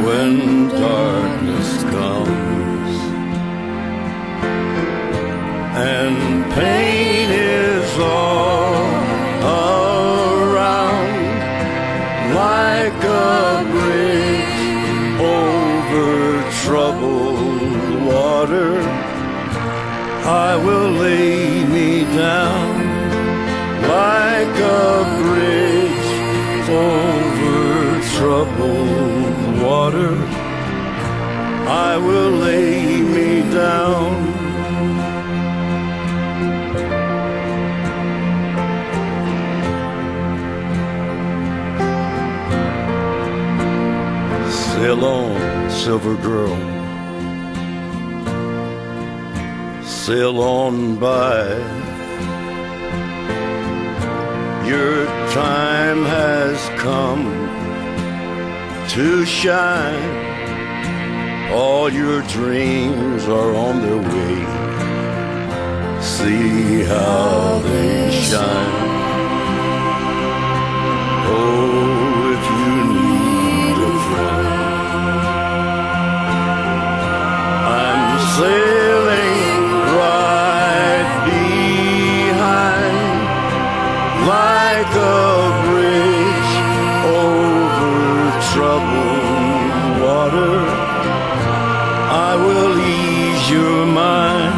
[0.04, 2.94] When darkness comes
[5.74, 8.84] and pain is all
[9.42, 11.14] around
[12.34, 14.58] like a bridge
[15.20, 18.80] over troubled water.
[20.24, 22.70] I will lay me down
[23.82, 26.08] like a bridge
[26.70, 29.17] over troubled
[29.88, 30.16] water.
[31.66, 34.16] I will lay me down.
[44.50, 46.56] Sail on, silver girl.
[49.82, 51.46] Sail on by.
[54.68, 57.37] Your time has come
[58.98, 60.10] to shine.
[61.52, 64.38] All your dreams are on their way.
[66.02, 68.74] See how they shine.
[71.30, 75.20] Oh, if you need a friend,
[77.78, 79.62] I'm sailing
[80.00, 82.98] right behind
[84.34, 85.47] like a
[93.50, 94.52] you're mine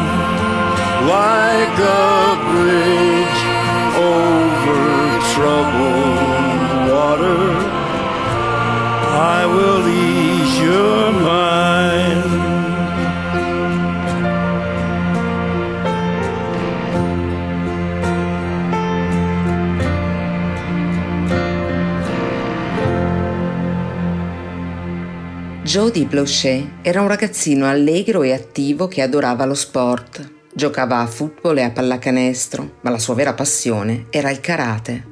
[1.07, 3.41] like a bridge
[3.95, 4.81] over
[5.33, 7.41] troubled water.
[9.35, 12.40] I will ease your mind.
[25.71, 30.29] Jody Blanchet era un ragazzino allegro e attivo che adorava lo sport.
[30.53, 35.05] Giocava a football e a pallacanestro, ma la sua vera passione era il karate.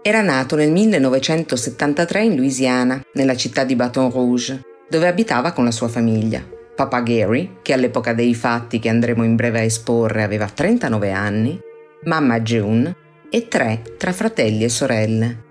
[0.00, 5.70] Era nato nel 1973 in Louisiana, nella città di Baton Rouge, dove abitava con la
[5.70, 6.42] sua famiglia.
[6.74, 11.60] Papà Gary, che all'epoca dei fatti che andremo in breve a esporre aveva 39 anni,
[12.04, 12.96] mamma June
[13.28, 15.48] e tre tra fratelli e sorelle.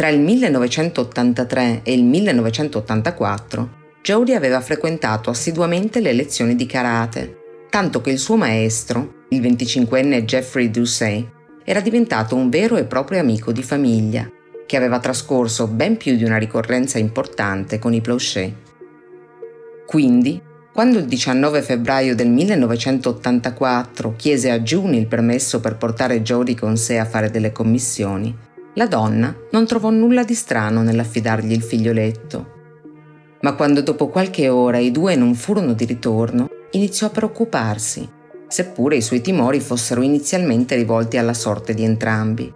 [0.00, 3.70] Tra il 1983 e il 1984,
[4.00, 10.24] Jody aveva frequentato assiduamente le lezioni di karate, tanto che il suo maestro, il 25enne
[10.24, 11.28] Jeffrey Doucet,
[11.64, 14.26] era diventato un vero e proprio amico di famiglia,
[14.64, 18.54] che aveva trascorso ben più di una ricorrenza importante con i Plauchet.
[19.84, 20.40] Quindi,
[20.72, 26.78] quando il 19 febbraio del 1984 chiese a June il permesso per portare Jody con
[26.78, 32.58] sé a fare delle commissioni, la donna non trovò nulla di strano nell'affidargli il figlioletto.
[33.40, 38.08] Ma quando dopo qualche ora i due non furono di ritorno, iniziò a preoccuparsi,
[38.46, 42.52] seppure i suoi timori fossero inizialmente rivolti alla sorte di entrambi.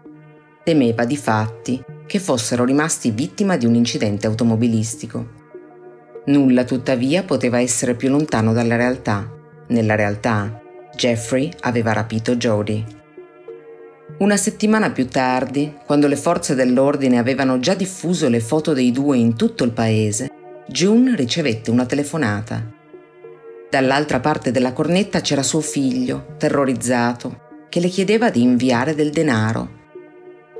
[0.63, 5.43] Temeva di fatti che fossero rimasti vittima di un incidente automobilistico.
[6.27, 9.31] Nulla tuttavia poteva essere più lontano dalla realtà.
[9.69, 10.61] Nella realtà,
[10.95, 12.85] Jeffrey aveva rapito Jody.
[14.17, 19.17] Una settimana più tardi, quando le forze dell'ordine avevano già diffuso le foto dei due
[19.17, 20.31] in tutto il paese,
[20.69, 22.65] June ricevette una telefonata.
[23.69, 29.83] Dall'altra parte della cornetta c'era suo figlio, terrorizzato, che le chiedeva di inviare del denaro.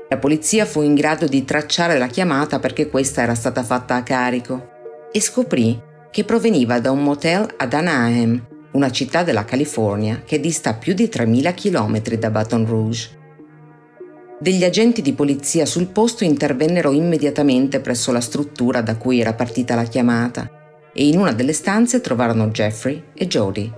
[0.09, 4.03] La polizia fu in grado di tracciare la chiamata perché questa era stata fatta a
[4.03, 4.69] carico
[5.13, 5.81] e scoprì
[6.11, 11.05] che proveniva da un motel ad Anaheim, una città della California che dista più di
[11.05, 13.23] 3.000 km da Baton Rouge.
[14.37, 19.75] Degli agenti di polizia sul posto intervennero immediatamente presso la struttura da cui era partita
[19.75, 23.71] la chiamata e in una delle stanze trovarono Jeffrey e Jody.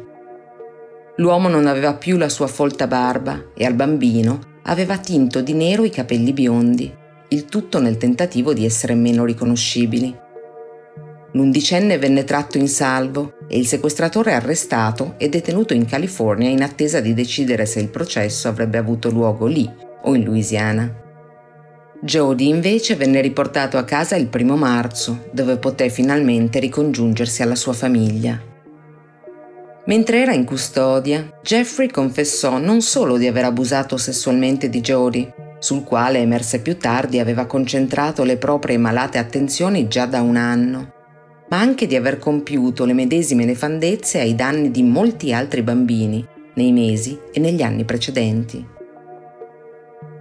[1.17, 5.83] L'uomo non aveva più la sua folta barba e al bambino aveva tinto di nero
[5.83, 6.91] i capelli biondi,
[7.29, 10.25] il tutto nel tentativo di essere meno riconoscibili.
[11.33, 16.99] L'undicenne venne tratto in salvo e il sequestratore arrestato e detenuto in California in attesa
[16.99, 21.05] di decidere se il processo avrebbe avuto luogo lì o in Louisiana.
[21.99, 27.73] Jody invece venne riportato a casa il primo marzo, dove poté finalmente ricongiungersi alla sua
[27.73, 28.39] famiglia.
[29.85, 35.27] Mentre era in custodia, Jeffrey confessò non solo di aver abusato sessualmente di Jody,
[35.59, 40.93] sul quale emerse più tardi aveva concentrato le proprie malate attenzioni già da un anno,
[41.49, 46.23] ma anche di aver compiuto le medesime nefandezze ai danni di molti altri bambini
[46.55, 48.75] nei mesi e negli anni precedenti.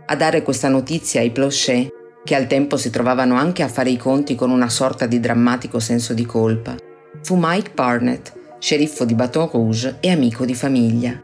[0.09, 1.92] A dare questa notizia ai Plauchet,
[2.22, 5.80] che al tempo si trovavano anche a fare i conti con una sorta di drammatico
[5.80, 6.76] senso di colpa,
[7.22, 11.20] fu Mike Barnett, sceriffo di Baton Rouge e amico di famiglia.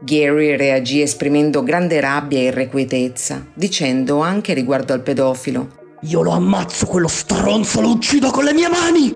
[0.00, 5.68] Gary reagì esprimendo grande rabbia e irrequietezza, dicendo anche riguardo al pedofilo
[6.02, 9.12] Io lo ammazzo quello stronzo, lo uccido con le mie mani!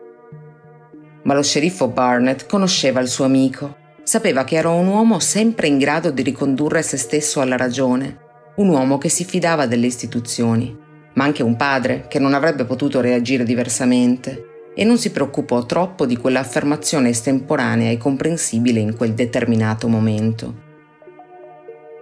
[1.22, 5.78] Ma lo sceriffo Barnett conosceva il suo amico, sapeva che era un uomo sempre in
[5.78, 8.28] grado di ricondurre se stesso alla ragione
[8.61, 10.76] un uomo che si fidava delle istituzioni,
[11.14, 16.04] ma anche un padre che non avrebbe potuto reagire diversamente e non si preoccupò troppo
[16.04, 20.68] di quell'affermazione estemporanea e comprensibile in quel determinato momento.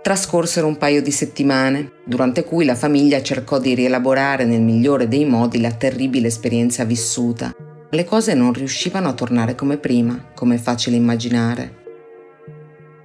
[0.02, 5.24] Trascorsero un paio di settimane, durante cui la famiglia cercò di rielaborare nel migliore dei
[5.24, 7.54] modi la terribile esperienza vissuta.
[7.90, 11.76] Le cose non riuscivano a tornare come prima, come è facile immaginare.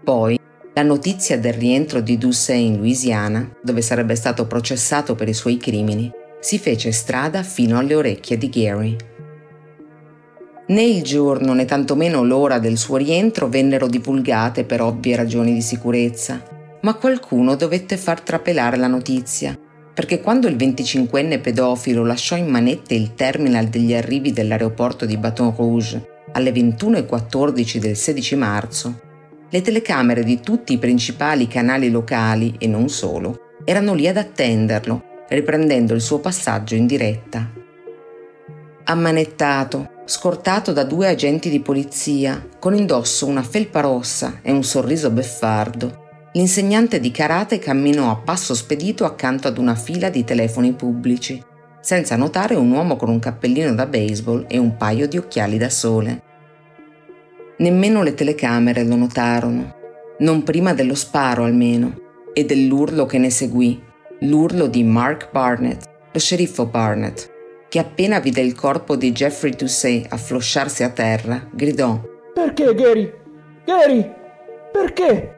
[0.04, 0.40] Poi,
[0.76, 5.58] la notizia del rientro di Doucet in Louisiana, dove sarebbe stato processato per i suoi
[5.58, 8.96] crimini, si fece strada fino alle orecchie di Gary.
[10.66, 15.62] Né il giorno né tantomeno l'ora del suo rientro vennero divulgate per ovvie ragioni di
[15.62, 16.42] sicurezza,
[16.82, 19.58] ma qualcuno dovette far trapelare la notizia,
[19.94, 25.54] perché quando il 25enne pedofilo lasciò in manette il terminal degli arrivi dell'aeroporto di Baton
[25.56, 29.00] Rouge alle 21.14 del 16 marzo,
[29.54, 35.26] le telecamere di tutti i principali canali locali, e non solo, erano lì ad attenderlo,
[35.30, 37.52] riprendendo il suo passaggio in diretta.
[38.86, 45.12] Ammanettato, scortato da due agenti di polizia, con indosso una felpa rossa e un sorriso
[45.12, 51.40] beffardo, l'insegnante di karate camminò a passo spedito accanto ad una fila di telefoni pubblici,
[51.80, 55.70] senza notare un uomo con un cappellino da baseball e un paio di occhiali da
[55.70, 56.32] sole.
[57.64, 59.74] Nemmeno le telecamere lo notarono,
[60.18, 61.96] non prima dello sparo almeno,
[62.34, 63.82] e dell'urlo che ne seguì,
[64.20, 67.32] l'urlo di Mark Barnett, lo sceriffo Barnett,
[67.70, 72.02] che appena vide il corpo di Jeffrey Toussaint afflosciarsi a terra, gridò
[72.34, 73.14] Perché, Gary?
[73.64, 74.12] Gary?
[74.74, 75.38] Perché?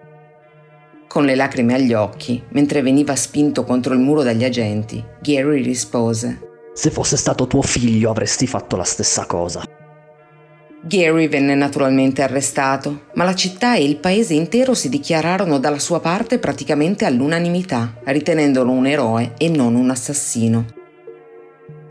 [1.07, 6.39] Con le lacrime agli occhi, mentre veniva spinto contro il muro dagli agenti, Gary rispose
[6.73, 9.74] Se fosse stato tuo figlio avresti fatto la stessa cosa.
[10.88, 15.99] Gary venne naturalmente arrestato, ma la città e il paese intero si dichiararono dalla sua
[15.99, 20.83] parte praticamente all'unanimità, ritenendolo un eroe e non un assassino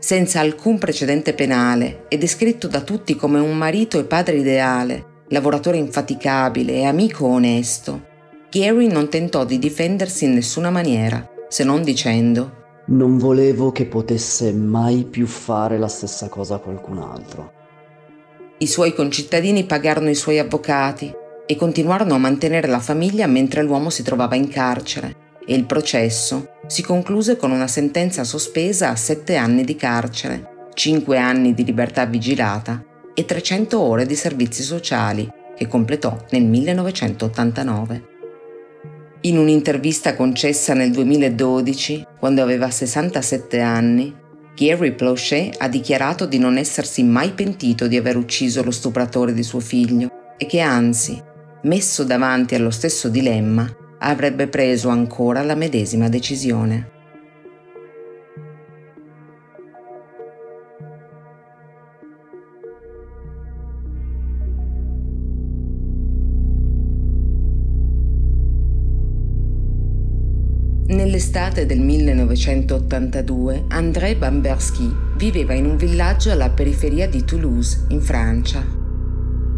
[0.05, 5.77] senza alcun precedente penale e descritto da tutti come un marito e padre ideale, lavoratore
[5.77, 8.05] infaticabile e amico onesto,
[8.51, 14.53] Gary non tentò di difendersi in nessuna maniera, se non dicendo Non volevo che potesse
[14.53, 17.64] mai più fare la stessa cosa a qualcun altro.
[18.57, 21.13] I suoi concittadini pagarono i suoi avvocati
[21.45, 26.53] e continuarono a mantenere la famiglia mentre l'uomo si trovava in carcere e il processo
[26.65, 32.05] si concluse con una sentenza sospesa a sette anni di carcere, cinque anni di libertà
[32.05, 32.81] vigilata
[33.13, 38.07] e 300 ore di servizi sociali che completò nel 1989.
[39.21, 44.15] In un'intervista concessa nel 2012, quando aveva 67 anni,
[44.55, 49.43] Gary Plauchet ha dichiarato di non essersi mai pentito di aver ucciso lo stupratore di
[49.43, 51.21] suo figlio e che anzi,
[51.63, 56.94] messo davanti allo stesso dilemma, avrebbe preso ancora la medesima decisione.
[71.15, 78.61] Nell'estate del 1982 André Bambersky viveva in un villaggio alla periferia di Toulouse, in Francia.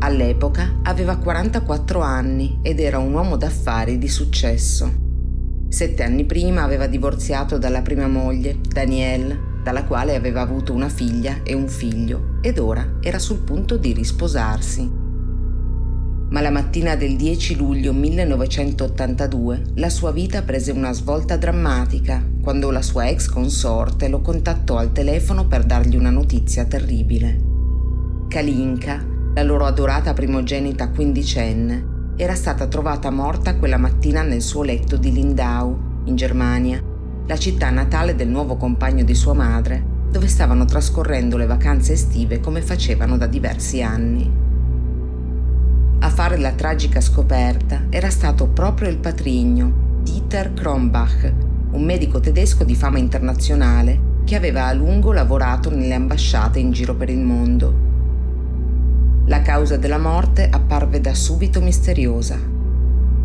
[0.02, 4.94] All'epoca aveva 44 anni ed era un uomo d'affari di successo.
[5.68, 11.42] Sette anni prima aveva divorziato dalla prima moglie, Danielle, dalla quale aveva avuto una figlia
[11.42, 15.07] e un figlio, ed ora era sul punto di risposarsi.
[16.30, 22.70] Ma la mattina del 10 luglio 1982 la sua vita prese una svolta drammatica quando
[22.70, 27.40] la sua ex consorte lo contattò al telefono per dargli una notizia terribile.
[28.28, 29.06] Kalinka,
[29.36, 35.14] la loro adorata primogenita quindicenne, era stata trovata morta quella mattina nel suo letto di
[35.14, 36.84] Lindau, in Germania,
[37.26, 42.42] la città natale del nuovo compagno di sua madre, dove stavano trascorrendo le vacanze estive
[42.42, 44.46] come facevano da diversi anni.
[46.00, 51.34] A fare la tragica scoperta era stato proprio il patrigno, Dieter Kronbach,
[51.72, 56.96] un medico tedesco di fama internazionale che aveva a lungo lavorato nelle ambasciate in giro
[56.96, 57.88] per il mondo
[59.28, 62.40] la causa della morte apparve da subito misteriosa.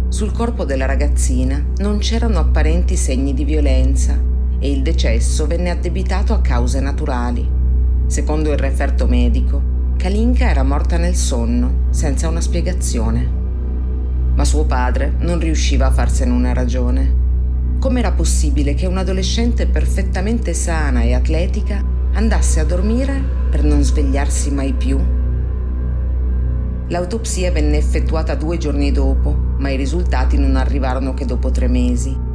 [0.08, 4.20] Sul corpo della ragazzina non c'erano apparenti segni di violenza
[4.58, 7.48] e il decesso venne addebitato a cause naturali.
[8.06, 9.62] Secondo il referto medico,
[10.02, 13.30] Kalinka era morta nel sonno, senza una spiegazione.
[14.34, 17.14] Ma suo padre non riusciva a farsene una ragione.
[17.78, 21.84] Com'era possibile che un'adolescente perfettamente sana e atletica
[22.14, 24.98] andasse a dormire per non svegliarsi mai più?
[26.88, 32.30] L'autopsia venne effettuata due giorni dopo, ma i risultati non arrivarono che dopo tre mesi.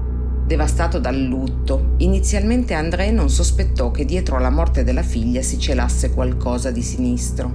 [0.48, 6.14] Devastato dal lutto, inizialmente André non sospettò che dietro alla morte della figlia si celasse
[6.14, 7.54] qualcosa di sinistro.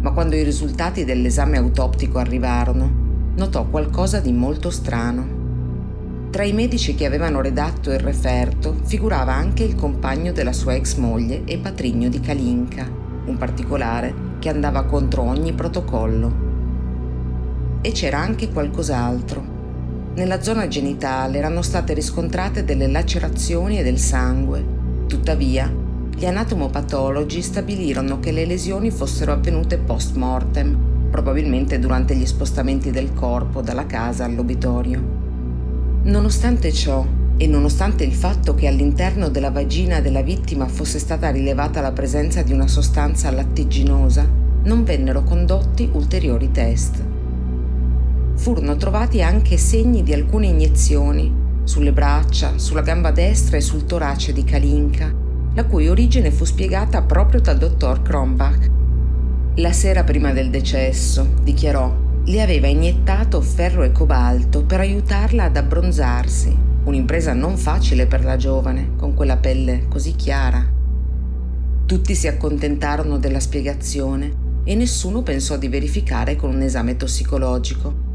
[0.00, 2.90] Ma quando i risultati dell'esame autoptico arrivarono,
[3.36, 6.30] notò qualcosa di molto strano.
[6.30, 10.96] Tra i medici che avevano redatto il referto figurava anche il compagno della sua ex
[10.96, 12.90] moglie e patrigno di Kalinka,
[13.26, 16.32] un particolare che andava contro ogni protocollo.
[17.82, 19.51] E c'era anche qualcos'altro.
[20.14, 24.62] Nella zona genitale erano state riscontrate delle lacerazioni e del sangue.
[25.06, 25.72] Tuttavia,
[26.14, 33.14] gli anatomopatologi stabilirono che le lesioni fossero avvenute post mortem, probabilmente durante gli spostamenti del
[33.14, 35.02] corpo dalla casa all'obitorio.
[36.02, 37.06] Nonostante ciò,
[37.38, 42.42] e nonostante il fatto che all'interno della vagina della vittima fosse stata rilevata la presenza
[42.42, 44.28] di una sostanza lattiginosa,
[44.64, 47.11] non vennero condotti ulteriori test.
[48.42, 51.32] Furono trovati anche segni di alcune iniezioni
[51.62, 55.14] sulle braccia, sulla gamba destra e sul torace di Kalinka,
[55.54, 58.68] la cui origine fu spiegata proprio dal dottor Kronbach.
[59.58, 65.56] La sera prima del decesso, dichiarò, le aveva iniettato ferro e cobalto per aiutarla ad
[65.56, 70.66] abbronzarsi un'impresa non facile per la giovane, con quella pelle così chiara.
[71.86, 74.32] Tutti si accontentarono della spiegazione
[74.64, 78.10] e nessuno pensò di verificare con un esame tossicologico.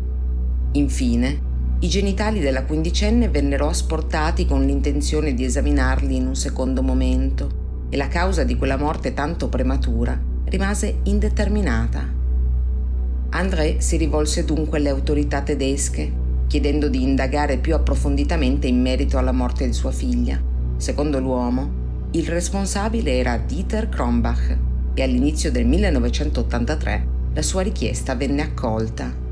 [0.78, 1.42] Infine,
[1.80, 7.98] i genitali della quindicenne vennero asportati con l'intenzione di esaminarli in un secondo momento e
[7.98, 12.08] la causa di quella morte tanto prematura rimase indeterminata.
[13.30, 19.34] André si rivolse dunque alle autorità tedesche chiedendo di indagare più approfonditamente in merito alla
[19.34, 20.40] morte di sua figlia.
[20.78, 24.58] Secondo l'uomo, il responsabile era Dieter Kronbach
[24.94, 29.26] e all'inizio del 1983 la sua richiesta venne accolta.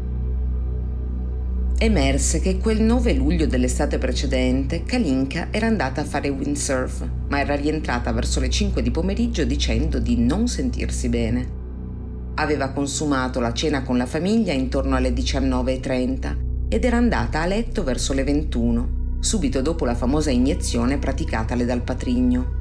[1.78, 7.54] Emerse che quel 9 luglio dell'estate precedente Kalinka era andata a fare windsurf, ma era
[7.54, 11.64] rientrata verso le 5 di pomeriggio dicendo di non sentirsi bene.
[12.36, 16.36] Aveva consumato la cena con la famiglia intorno alle 19.30
[16.70, 21.82] ed era andata a letto verso le 21, subito dopo la famosa iniezione praticatale dal
[21.82, 22.54] patrigno.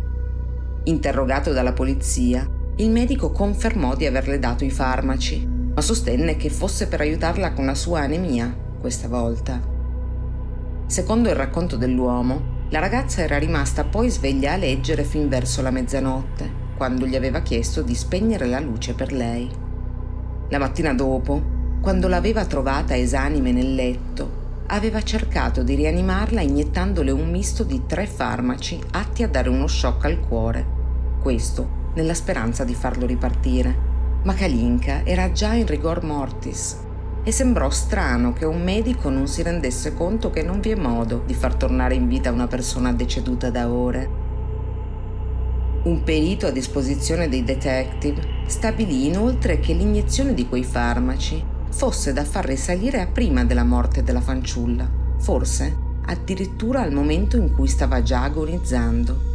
[0.85, 2.45] Interrogato dalla polizia,
[2.78, 7.65] il medico confermò di averle dato i farmaci, ma sostenne che fosse per aiutarla con
[7.65, 9.59] la sua anemia questa volta.
[10.85, 15.70] Secondo il racconto dell'uomo, la ragazza era rimasta poi sveglia a leggere fin verso la
[15.70, 19.51] mezzanotte, quando gli aveva chiesto di spegnere la luce per lei.
[20.51, 21.43] La mattina dopo,
[21.81, 28.05] quando l'aveva trovata esanime nel letto, aveva cercato di rianimarla iniettandole un misto di tre
[28.05, 30.66] farmaci atti a dare uno shock al cuore.
[31.23, 33.74] Questo nella speranza di farlo ripartire.
[34.24, 36.82] Ma Kalinka era già in rigor mortis
[37.25, 41.23] e sembrò strano che un medico non si rendesse conto che non vi è modo
[41.25, 44.23] di far tornare in vita una persona deceduta da ore.
[45.85, 52.25] Un perito a disposizione dei detective stabilì inoltre che l'iniezione di quei farmaci fosse da
[52.25, 54.89] far risalire a prima della morte della fanciulla,
[55.19, 55.77] forse
[56.07, 59.33] addirittura al momento in cui stava già agonizzando.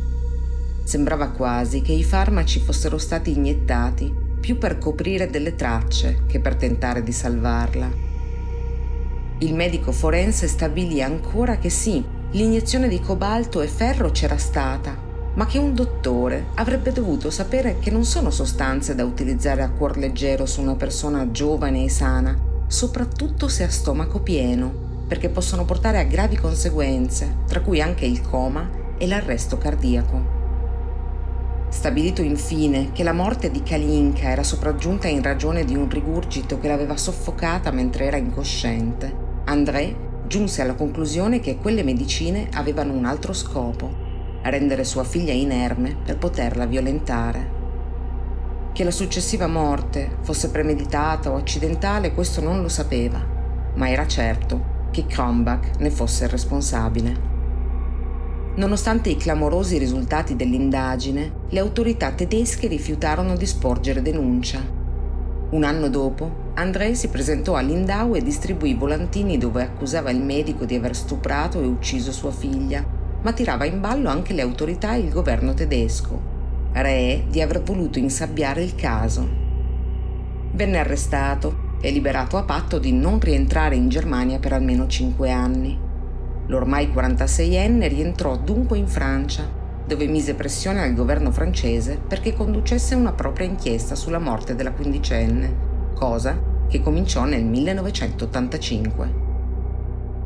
[0.83, 6.55] Sembrava quasi che i farmaci fossero stati iniettati più per coprire delle tracce che per
[6.55, 7.91] tentare di salvarla.
[9.39, 14.97] Il medico forense stabilì ancora che sì, l'iniezione di cobalto e ferro c'era stata,
[15.35, 19.97] ma che un dottore avrebbe dovuto sapere che non sono sostanze da utilizzare a cuor
[19.97, 22.37] leggero su una persona giovane e sana,
[22.67, 28.21] soprattutto se a stomaco pieno, perché possono portare a gravi conseguenze, tra cui anche il
[28.21, 30.38] coma e l'arresto cardiaco.
[31.69, 36.67] Stabilito infine che la morte di Kalinka era sopraggiunta in ragione di un rigurgito che
[36.67, 43.33] l'aveva soffocata mentre era incosciente, André giunse alla conclusione che quelle medicine avevano un altro
[43.33, 44.07] scopo
[44.43, 47.57] rendere sua figlia inerme per poterla violentare.
[48.71, 53.23] Che la successiva morte fosse premeditata o accidentale, questo non lo sapeva,
[53.75, 57.28] ma era certo che Kronbach ne fosse il responsabile.
[58.55, 64.59] Nonostante i clamorosi risultati dell'indagine, le autorità tedesche rifiutarono di sporgere denuncia.
[65.51, 70.65] Un anno dopo, André si presentò a Lindau e distribuì volantini dove accusava il medico
[70.65, 74.99] di aver stuprato e ucciso sua figlia ma tirava in ballo anche le autorità e
[74.99, 76.21] il governo tedesco,
[76.73, 79.27] re di aver voluto insabbiare il caso.
[80.51, 85.87] Venne arrestato e liberato a patto di non rientrare in Germania per almeno cinque anni.
[86.49, 89.47] L'ormai 46enne rientrò dunque in Francia,
[89.85, 95.93] dove mise pressione al governo francese perché conducesse una propria inchiesta sulla morte della quindicenne,
[95.93, 99.27] cosa che cominciò nel 1985.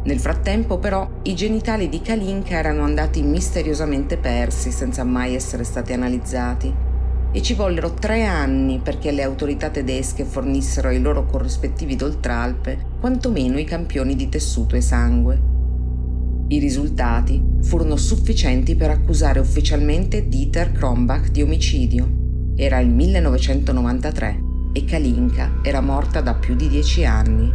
[0.04, 5.92] Nel frattempo, però, i genitali di Kalinka erano andati misteriosamente persi senza mai essere stati
[5.92, 6.74] analizzati
[7.34, 13.60] e ci vollero tre anni perché le autorità tedesche fornissero ai loro corrispettivi d'Oltralpe quantomeno
[13.60, 15.53] i campioni di tessuto e sangue.
[16.54, 22.08] I risultati furono sufficienti per accusare ufficialmente Dieter Kronbach di omicidio.
[22.56, 24.40] Era il 1993
[24.72, 27.52] e Kalinka era morta da più di dieci anni.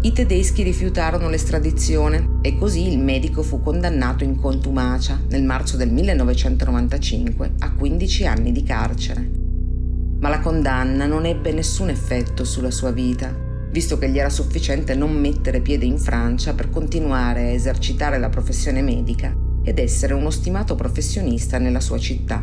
[0.00, 5.92] I tedeschi rifiutarono l'estradizione e così il medico fu condannato in contumacia nel marzo del
[5.92, 9.30] 1995 a 15 anni di carcere.
[10.18, 13.44] Ma la condanna non ebbe nessun effetto sulla sua vita,
[13.76, 18.30] visto che gli era sufficiente non mettere piede in Francia per continuare a esercitare la
[18.30, 22.42] professione medica ed essere uno stimato professionista nella sua città.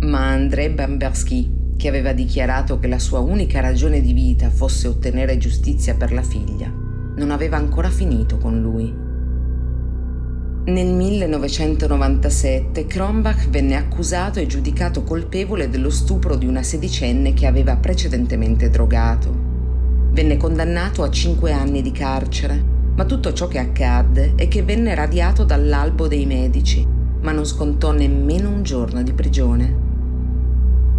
[0.00, 5.36] Ma André Bambersky che aveva dichiarato che la sua unica ragione di vita fosse ottenere
[5.36, 6.72] giustizia per la figlia,
[7.16, 8.90] non aveva ancora finito con lui.
[10.64, 17.76] Nel 1997 Kronbach venne accusato e giudicato colpevole dello stupro di una sedicenne che aveva
[17.76, 19.51] precedentemente drogato.
[20.12, 24.94] Venne condannato a cinque anni di carcere, Ma tutto ciò che accadde è che venne
[24.94, 26.86] radiato dall'albo dei medici,
[27.22, 29.74] ma non scontò nemmeno un giorno di prigione.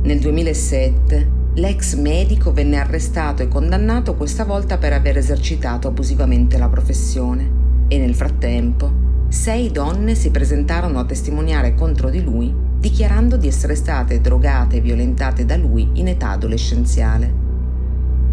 [0.01, 6.67] Nel 2007 l'ex medico venne arrestato e condannato questa volta per aver esercitato abusivamente la
[6.67, 8.91] professione e nel frattempo
[9.27, 14.81] sei donne si presentarono a testimoniare contro di lui dichiarando di essere state drogate e
[14.81, 17.42] violentate da lui in età adolescenziale.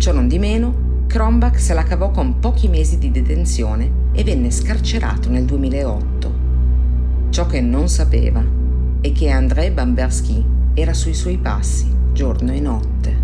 [0.01, 4.51] Ciò non di meno, Kronbach se la cavò con pochi mesi di detenzione e venne
[4.51, 6.33] scarcerato nel 2008.
[7.29, 8.43] Ciò che non sapeva
[9.03, 13.17] è che André Bambersky era sui suoi passi giorno e notte.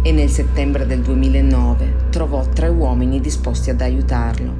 [0.00, 4.50] E nel settembre del 2009 trovò tre uomini disposti ad aiutarlo.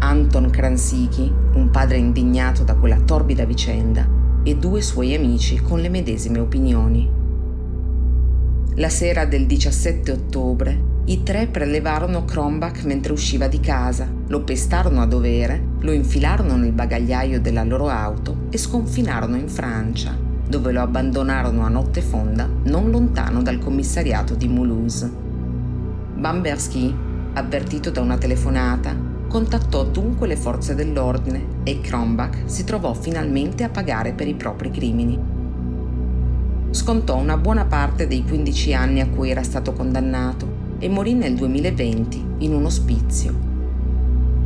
[0.00, 4.04] Anton Kransiki, un padre indignato da quella torbida vicenda,
[4.42, 7.15] e due suoi amici con le medesime opinioni.
[8.78, 15.00] La sera del 17 ottobre i tre prelevarono Kronbach mentre usciva di casa, lo pestarono
[15.00, 20.14] a dovere, lo infilarono nel bagagliaio della loro auto e sconfinarono in Francia,
[20.46, 25.10] dove lo abbandonarono a notte fonda non lontano dal commissariato di Mulhouse.
[26.14, 26.94] Bambersky,
[27.32, 28.94] avvertito da una telefonata,
[29.26, 34.70] contattò dunque le forze dell'ordine e Kronbach si trovò finalmente a pagare per i propri
[34.70, 35.35] crimini.
[36.76, 41.34] Scontò una buona parte dei 15 anni a cui era stato condannato e morì nel
[41.34, 43.34] 2020 in un ospizio.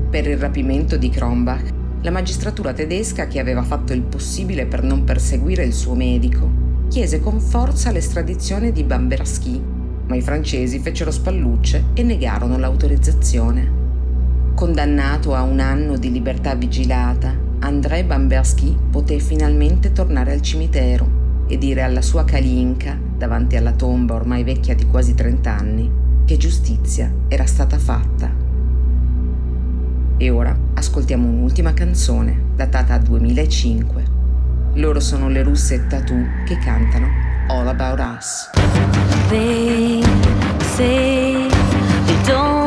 [0.08, 5.02] Per il rapimento di Kronbach, la magistratura tedesca, che aveva fatto il possibile per non
[5.02, 6.48] perseguire il suo medico,
[6.86, 9.60] chiese con forza l'estradizione di Bambersky,
[10.06, 13.68] ma i francesi fecero spallucce e negarono l'autorizzazione.
[14.54, 21.19] Condannato a un anno di libertà vigilata, André Bambersky poté finalmente tornare al cimitero
[21.50, 25.90] e dire alla sua Kalinka, davanti alla tomba ormai vecchia di quasi 30 anni,
[26.24, 28.30] che giustizia era stata fatta.
[30.16, 34.04] E ora ascoltiamo un'ultima canzone, datata 2005.
[34.74, 37.08] Loro sono le russe Tattoo che cantano
[37.48, 38.48] All About Us.
[39.28, 40.04] They
[40.76, 41.48] say
[42.06, 42.59] they don't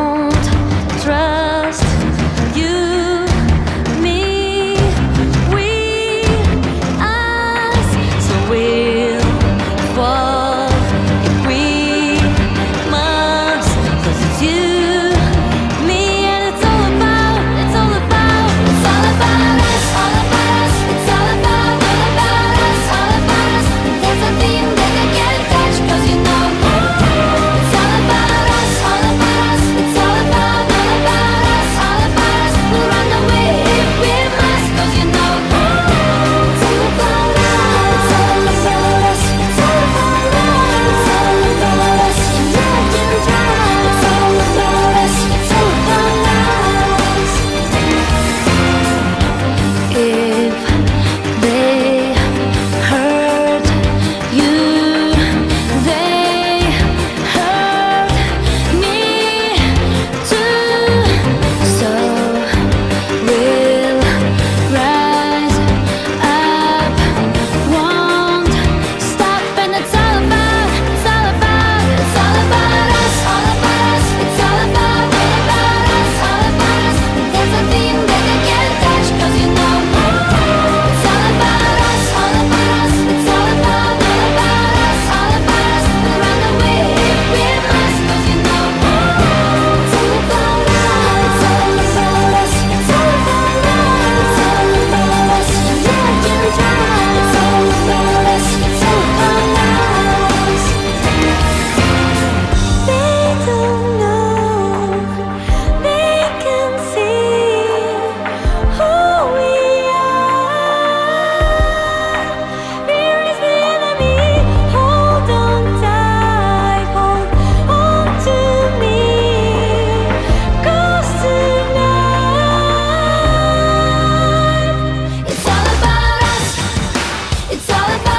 [127.66, 128.13] It's all about,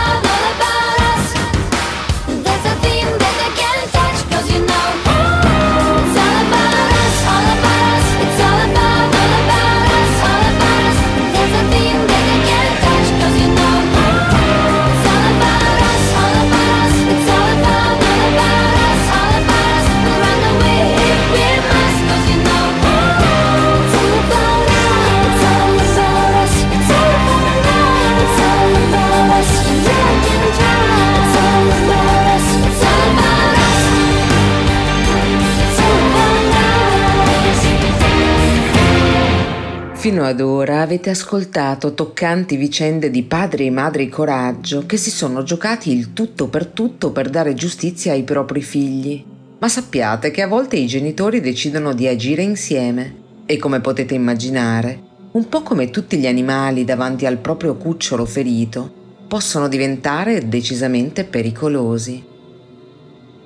[40.04, 45.44] Fino ad ora avete ascoltato toccanti vicende di padri e madri coraggio che si sono
[45.44, 49.24] giocati il tutto per tutto per dare giustizia ai propri figli.
[49.58, 53.14] Ma sappiate che a volte i genitori decidono di agire insieme
[53.46, 55.00] e come potete immaginare,
[55.32, 58.92] un po' come tutti gli animali davanti al proprio cucciolo ferito,
[59.26, 62.22] possono diventare decisamente pericolosi.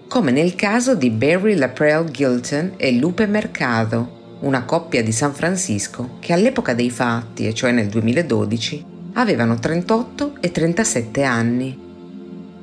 [0.08, 6.16] Come nel caso di Barry Laprelle Gilton e Lupe Mercado, una coppia di San Francisco
[6.20, 8.84] che all'epoca dei fatti, e cioè nel 2012,
[9.14, 11.86] avevano 38 e 37 anni.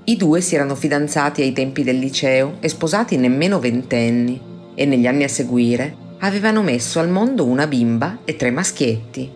[0.05, 4.39] I due si erano fidanzati ai tempi del liceo e sposati nemmeno ventenni
[4.75, 9.31] e negli anni a seguire avevano messo al mondo una bimba e tre maschietti.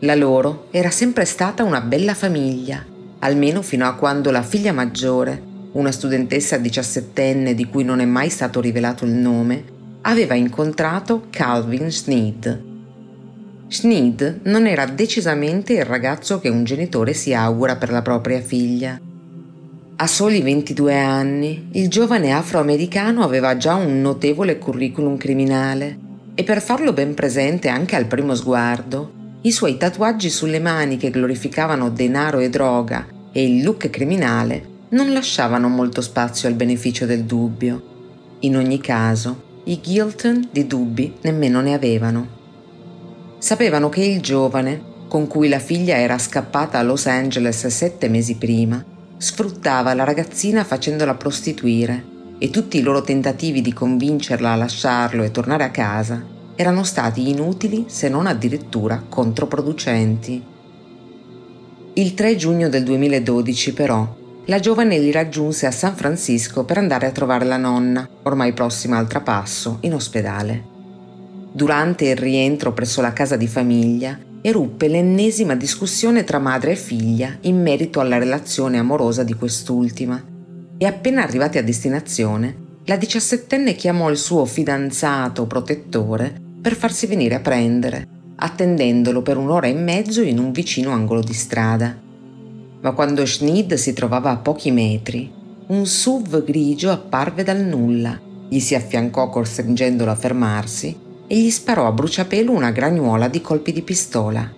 [0.00, 2.84] La loro era sempre stata una bella famiglia,
[3.20, 8.28] almeno fino a quando la figlia maggiore, una studentessa diciassettenne di cui non è mai
[8.28, 9.64] stato rivelato il nome,
[10.02, 12.70] aveva incontrato Calvin Sneed.
[13.68, 19.00] Sneed non era decisamente il ragazzo che un genitore si augura per la propria figlia.
[19.96, 25.98] A soli 22 anni, il giovane afroamericano aveva già un notevole curriculum criminale
[26.34, 31.10] e per farlo ben presente anche al primo sguardo, i suoi tatuaggi sulle mani che
[31.10, 37.24] glorificavano denaro e droga e il look criminale non lasciavano molto spazio al beneficio del
[37.24, 37.90] dubbio.
[38.40, 42.40] In ogni caso, i Gilton di dubbi nemmeno ne avevano.
[43.38, 48.36] Sapevano che il giovane, con cui la figlia era scappata a Los Angeles sette mesi
[48.36, 48.84] prima,
[49.16, 52.04] sfruttava la ragazzina facendola prostituire
[52.38, 56.24] e tutti i loro tentativi di convincerla a lasciarlo e tornare a casa
[56.56, 60.42] erano stati inutili se non addirittura controproducenti.
[61.94, 67.06] Il 3 giugno del 2012 però la giovane li raggiunse a San Francisco per andare
[67.06, 70.70] a trovare la nonna, ormai prossima al trapasso, in ospedale.
[71.52, 77.36] Durante il rientro presso la casa di famiglia eruppe l'ennesima discussione tra madre e figlia
[77.42, 80.20] in merito alla relazione amorosa di quest'ultima
[80.76, 87.36] e appena arrivati a destinazione, la diciassettenne chiamò il suo fidanzato protettore per farsi venire
[87.36, 92.10] a prendere, attendendolo per un'ora e mezzo in un vicino angolo di strada
[92.82, 95.30] ma quando Schneid si trovava a pochi metri,
[95.68, 98.18] un SUV grigio apparve dal nulla,
[98.48, 100.98] gli si affiancò costringendolo a fermarsi
[101.28, 104.52] e gli sparò a bruciapelo una gragnuola di colpi di pistola.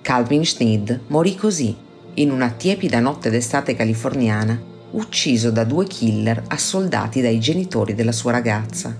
[0.00, 1.76] Calvin Schneid morì così,
[2.14, 4.58] in una tiepida notte d'estate californiana,
[4.92, 8.96] ucciso da due killer assoldati dai genitori della sua ragazza.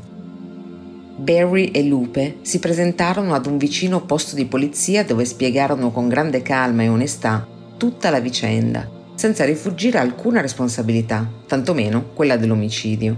[1.16, 6.42] Barry e Lupe si presentarono ad un vicino posto di polizia dove spiegarono con grande
[6.42, 13.16] calma e onestà tutta la vicenda, senza rifuggire alcuna responsabilità, tantomeno quella dell'omicidio.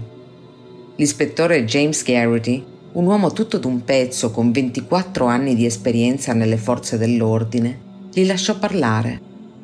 [0.95, 2.63] L'ispettore James Garrity,
[2.93, 7.79] un uomo tutto d'un pezzo con 24 anni di esperienza nelle forze dell'ordine,
[8.13, 9.19] li lasciò parlare,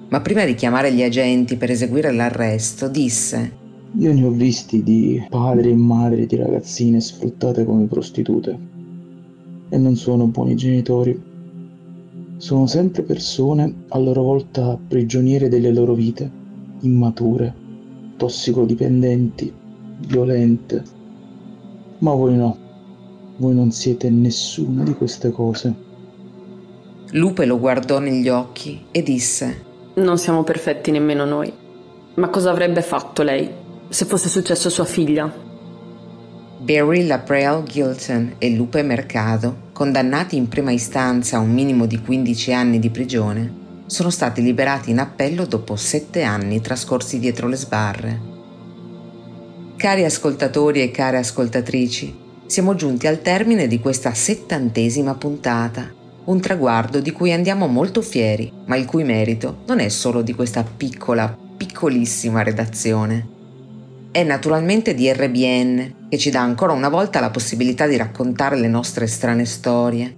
[0.09, 3.51] ma prima di chiamare gli agenti per eseguire l'arresto disse
[3.99, 8.57] Io ne ho visti di padri e madri di ragazzine sfruttate come prostitute.
[9.69, 11.26] E non sono buoni genitori
[12.37, 16.29] sono sempre persone a loro volta prigioniere delle loro vite,
[16.81, 17.53] immature,
[18.15, 19.51] tossicodipendenti,
[20.07, 20.83] violente.
[21.99, 22.57] Ma voi no,
[23.37, 25.85] voi non siete nessuna di queste cose.
[27.11, 29.63] Lupe lo guardò negli occhi e disse
[29.95, 31.51] Non siamo perfetti nemmeno noi.
[32.15, 33.49] Ma cosa avrebbe fatto lei
[33.89, 35.45] se fosse successo a sua figlia?
[36.59, 42.51] Barry Laprelle Gilton e Lupe Mercado, condannati in prima istanza a un minimo di 15
[42.51, 48.21] anni di prigione, sono stati liberati in appello dopo sette anni trascorsi dietro le sbarre.
[49.75, 52.17] Cari ascoltatori e care ascoltatrici,
[52.47, 55.93] siamo giunti al termine di questa settantesima puntata,
[56.23, 60.33] un traguardo di cui andiamo molto fieri, ma il cui merito non è solo di
[60.33, 63.35] questa piccola, piccolissima redazione
[64.11, 68.67] è naturalmente di RBN, che ci dà ancora una volta la possibilità di raccontare le
[68.67, 70.15] nostre strane storie,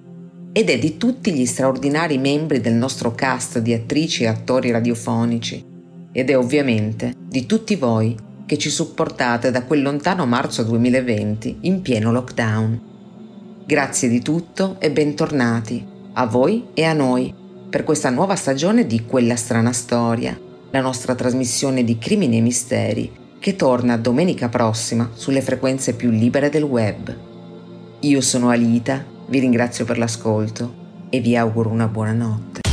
[0.52, 5.64] ed è di tutti gli straordinari membri del nostro cast di attrici e attori radiofonici,
[6.12, 11.82] ed è ovviamente di tutti voi che ci supportate da quel lontano marzo 2020 in
[11.82, 12.82] pieno lockdown.
[13.66, 17.34] Grazie di tutto e bentornati a voi e a noi
[17.70, 20.38] per questa nuova stagione di Quella strana storia,
[20.72, 26.50] la nostra trasmissione di crimini e misteri che torna domenica prossima sulle frequenze più libere
[26.50, 27.16] del web.
[28.02, 32.69] Io sono Alita, vi ringrazio per l'ascolto e vi auguro una buona notte.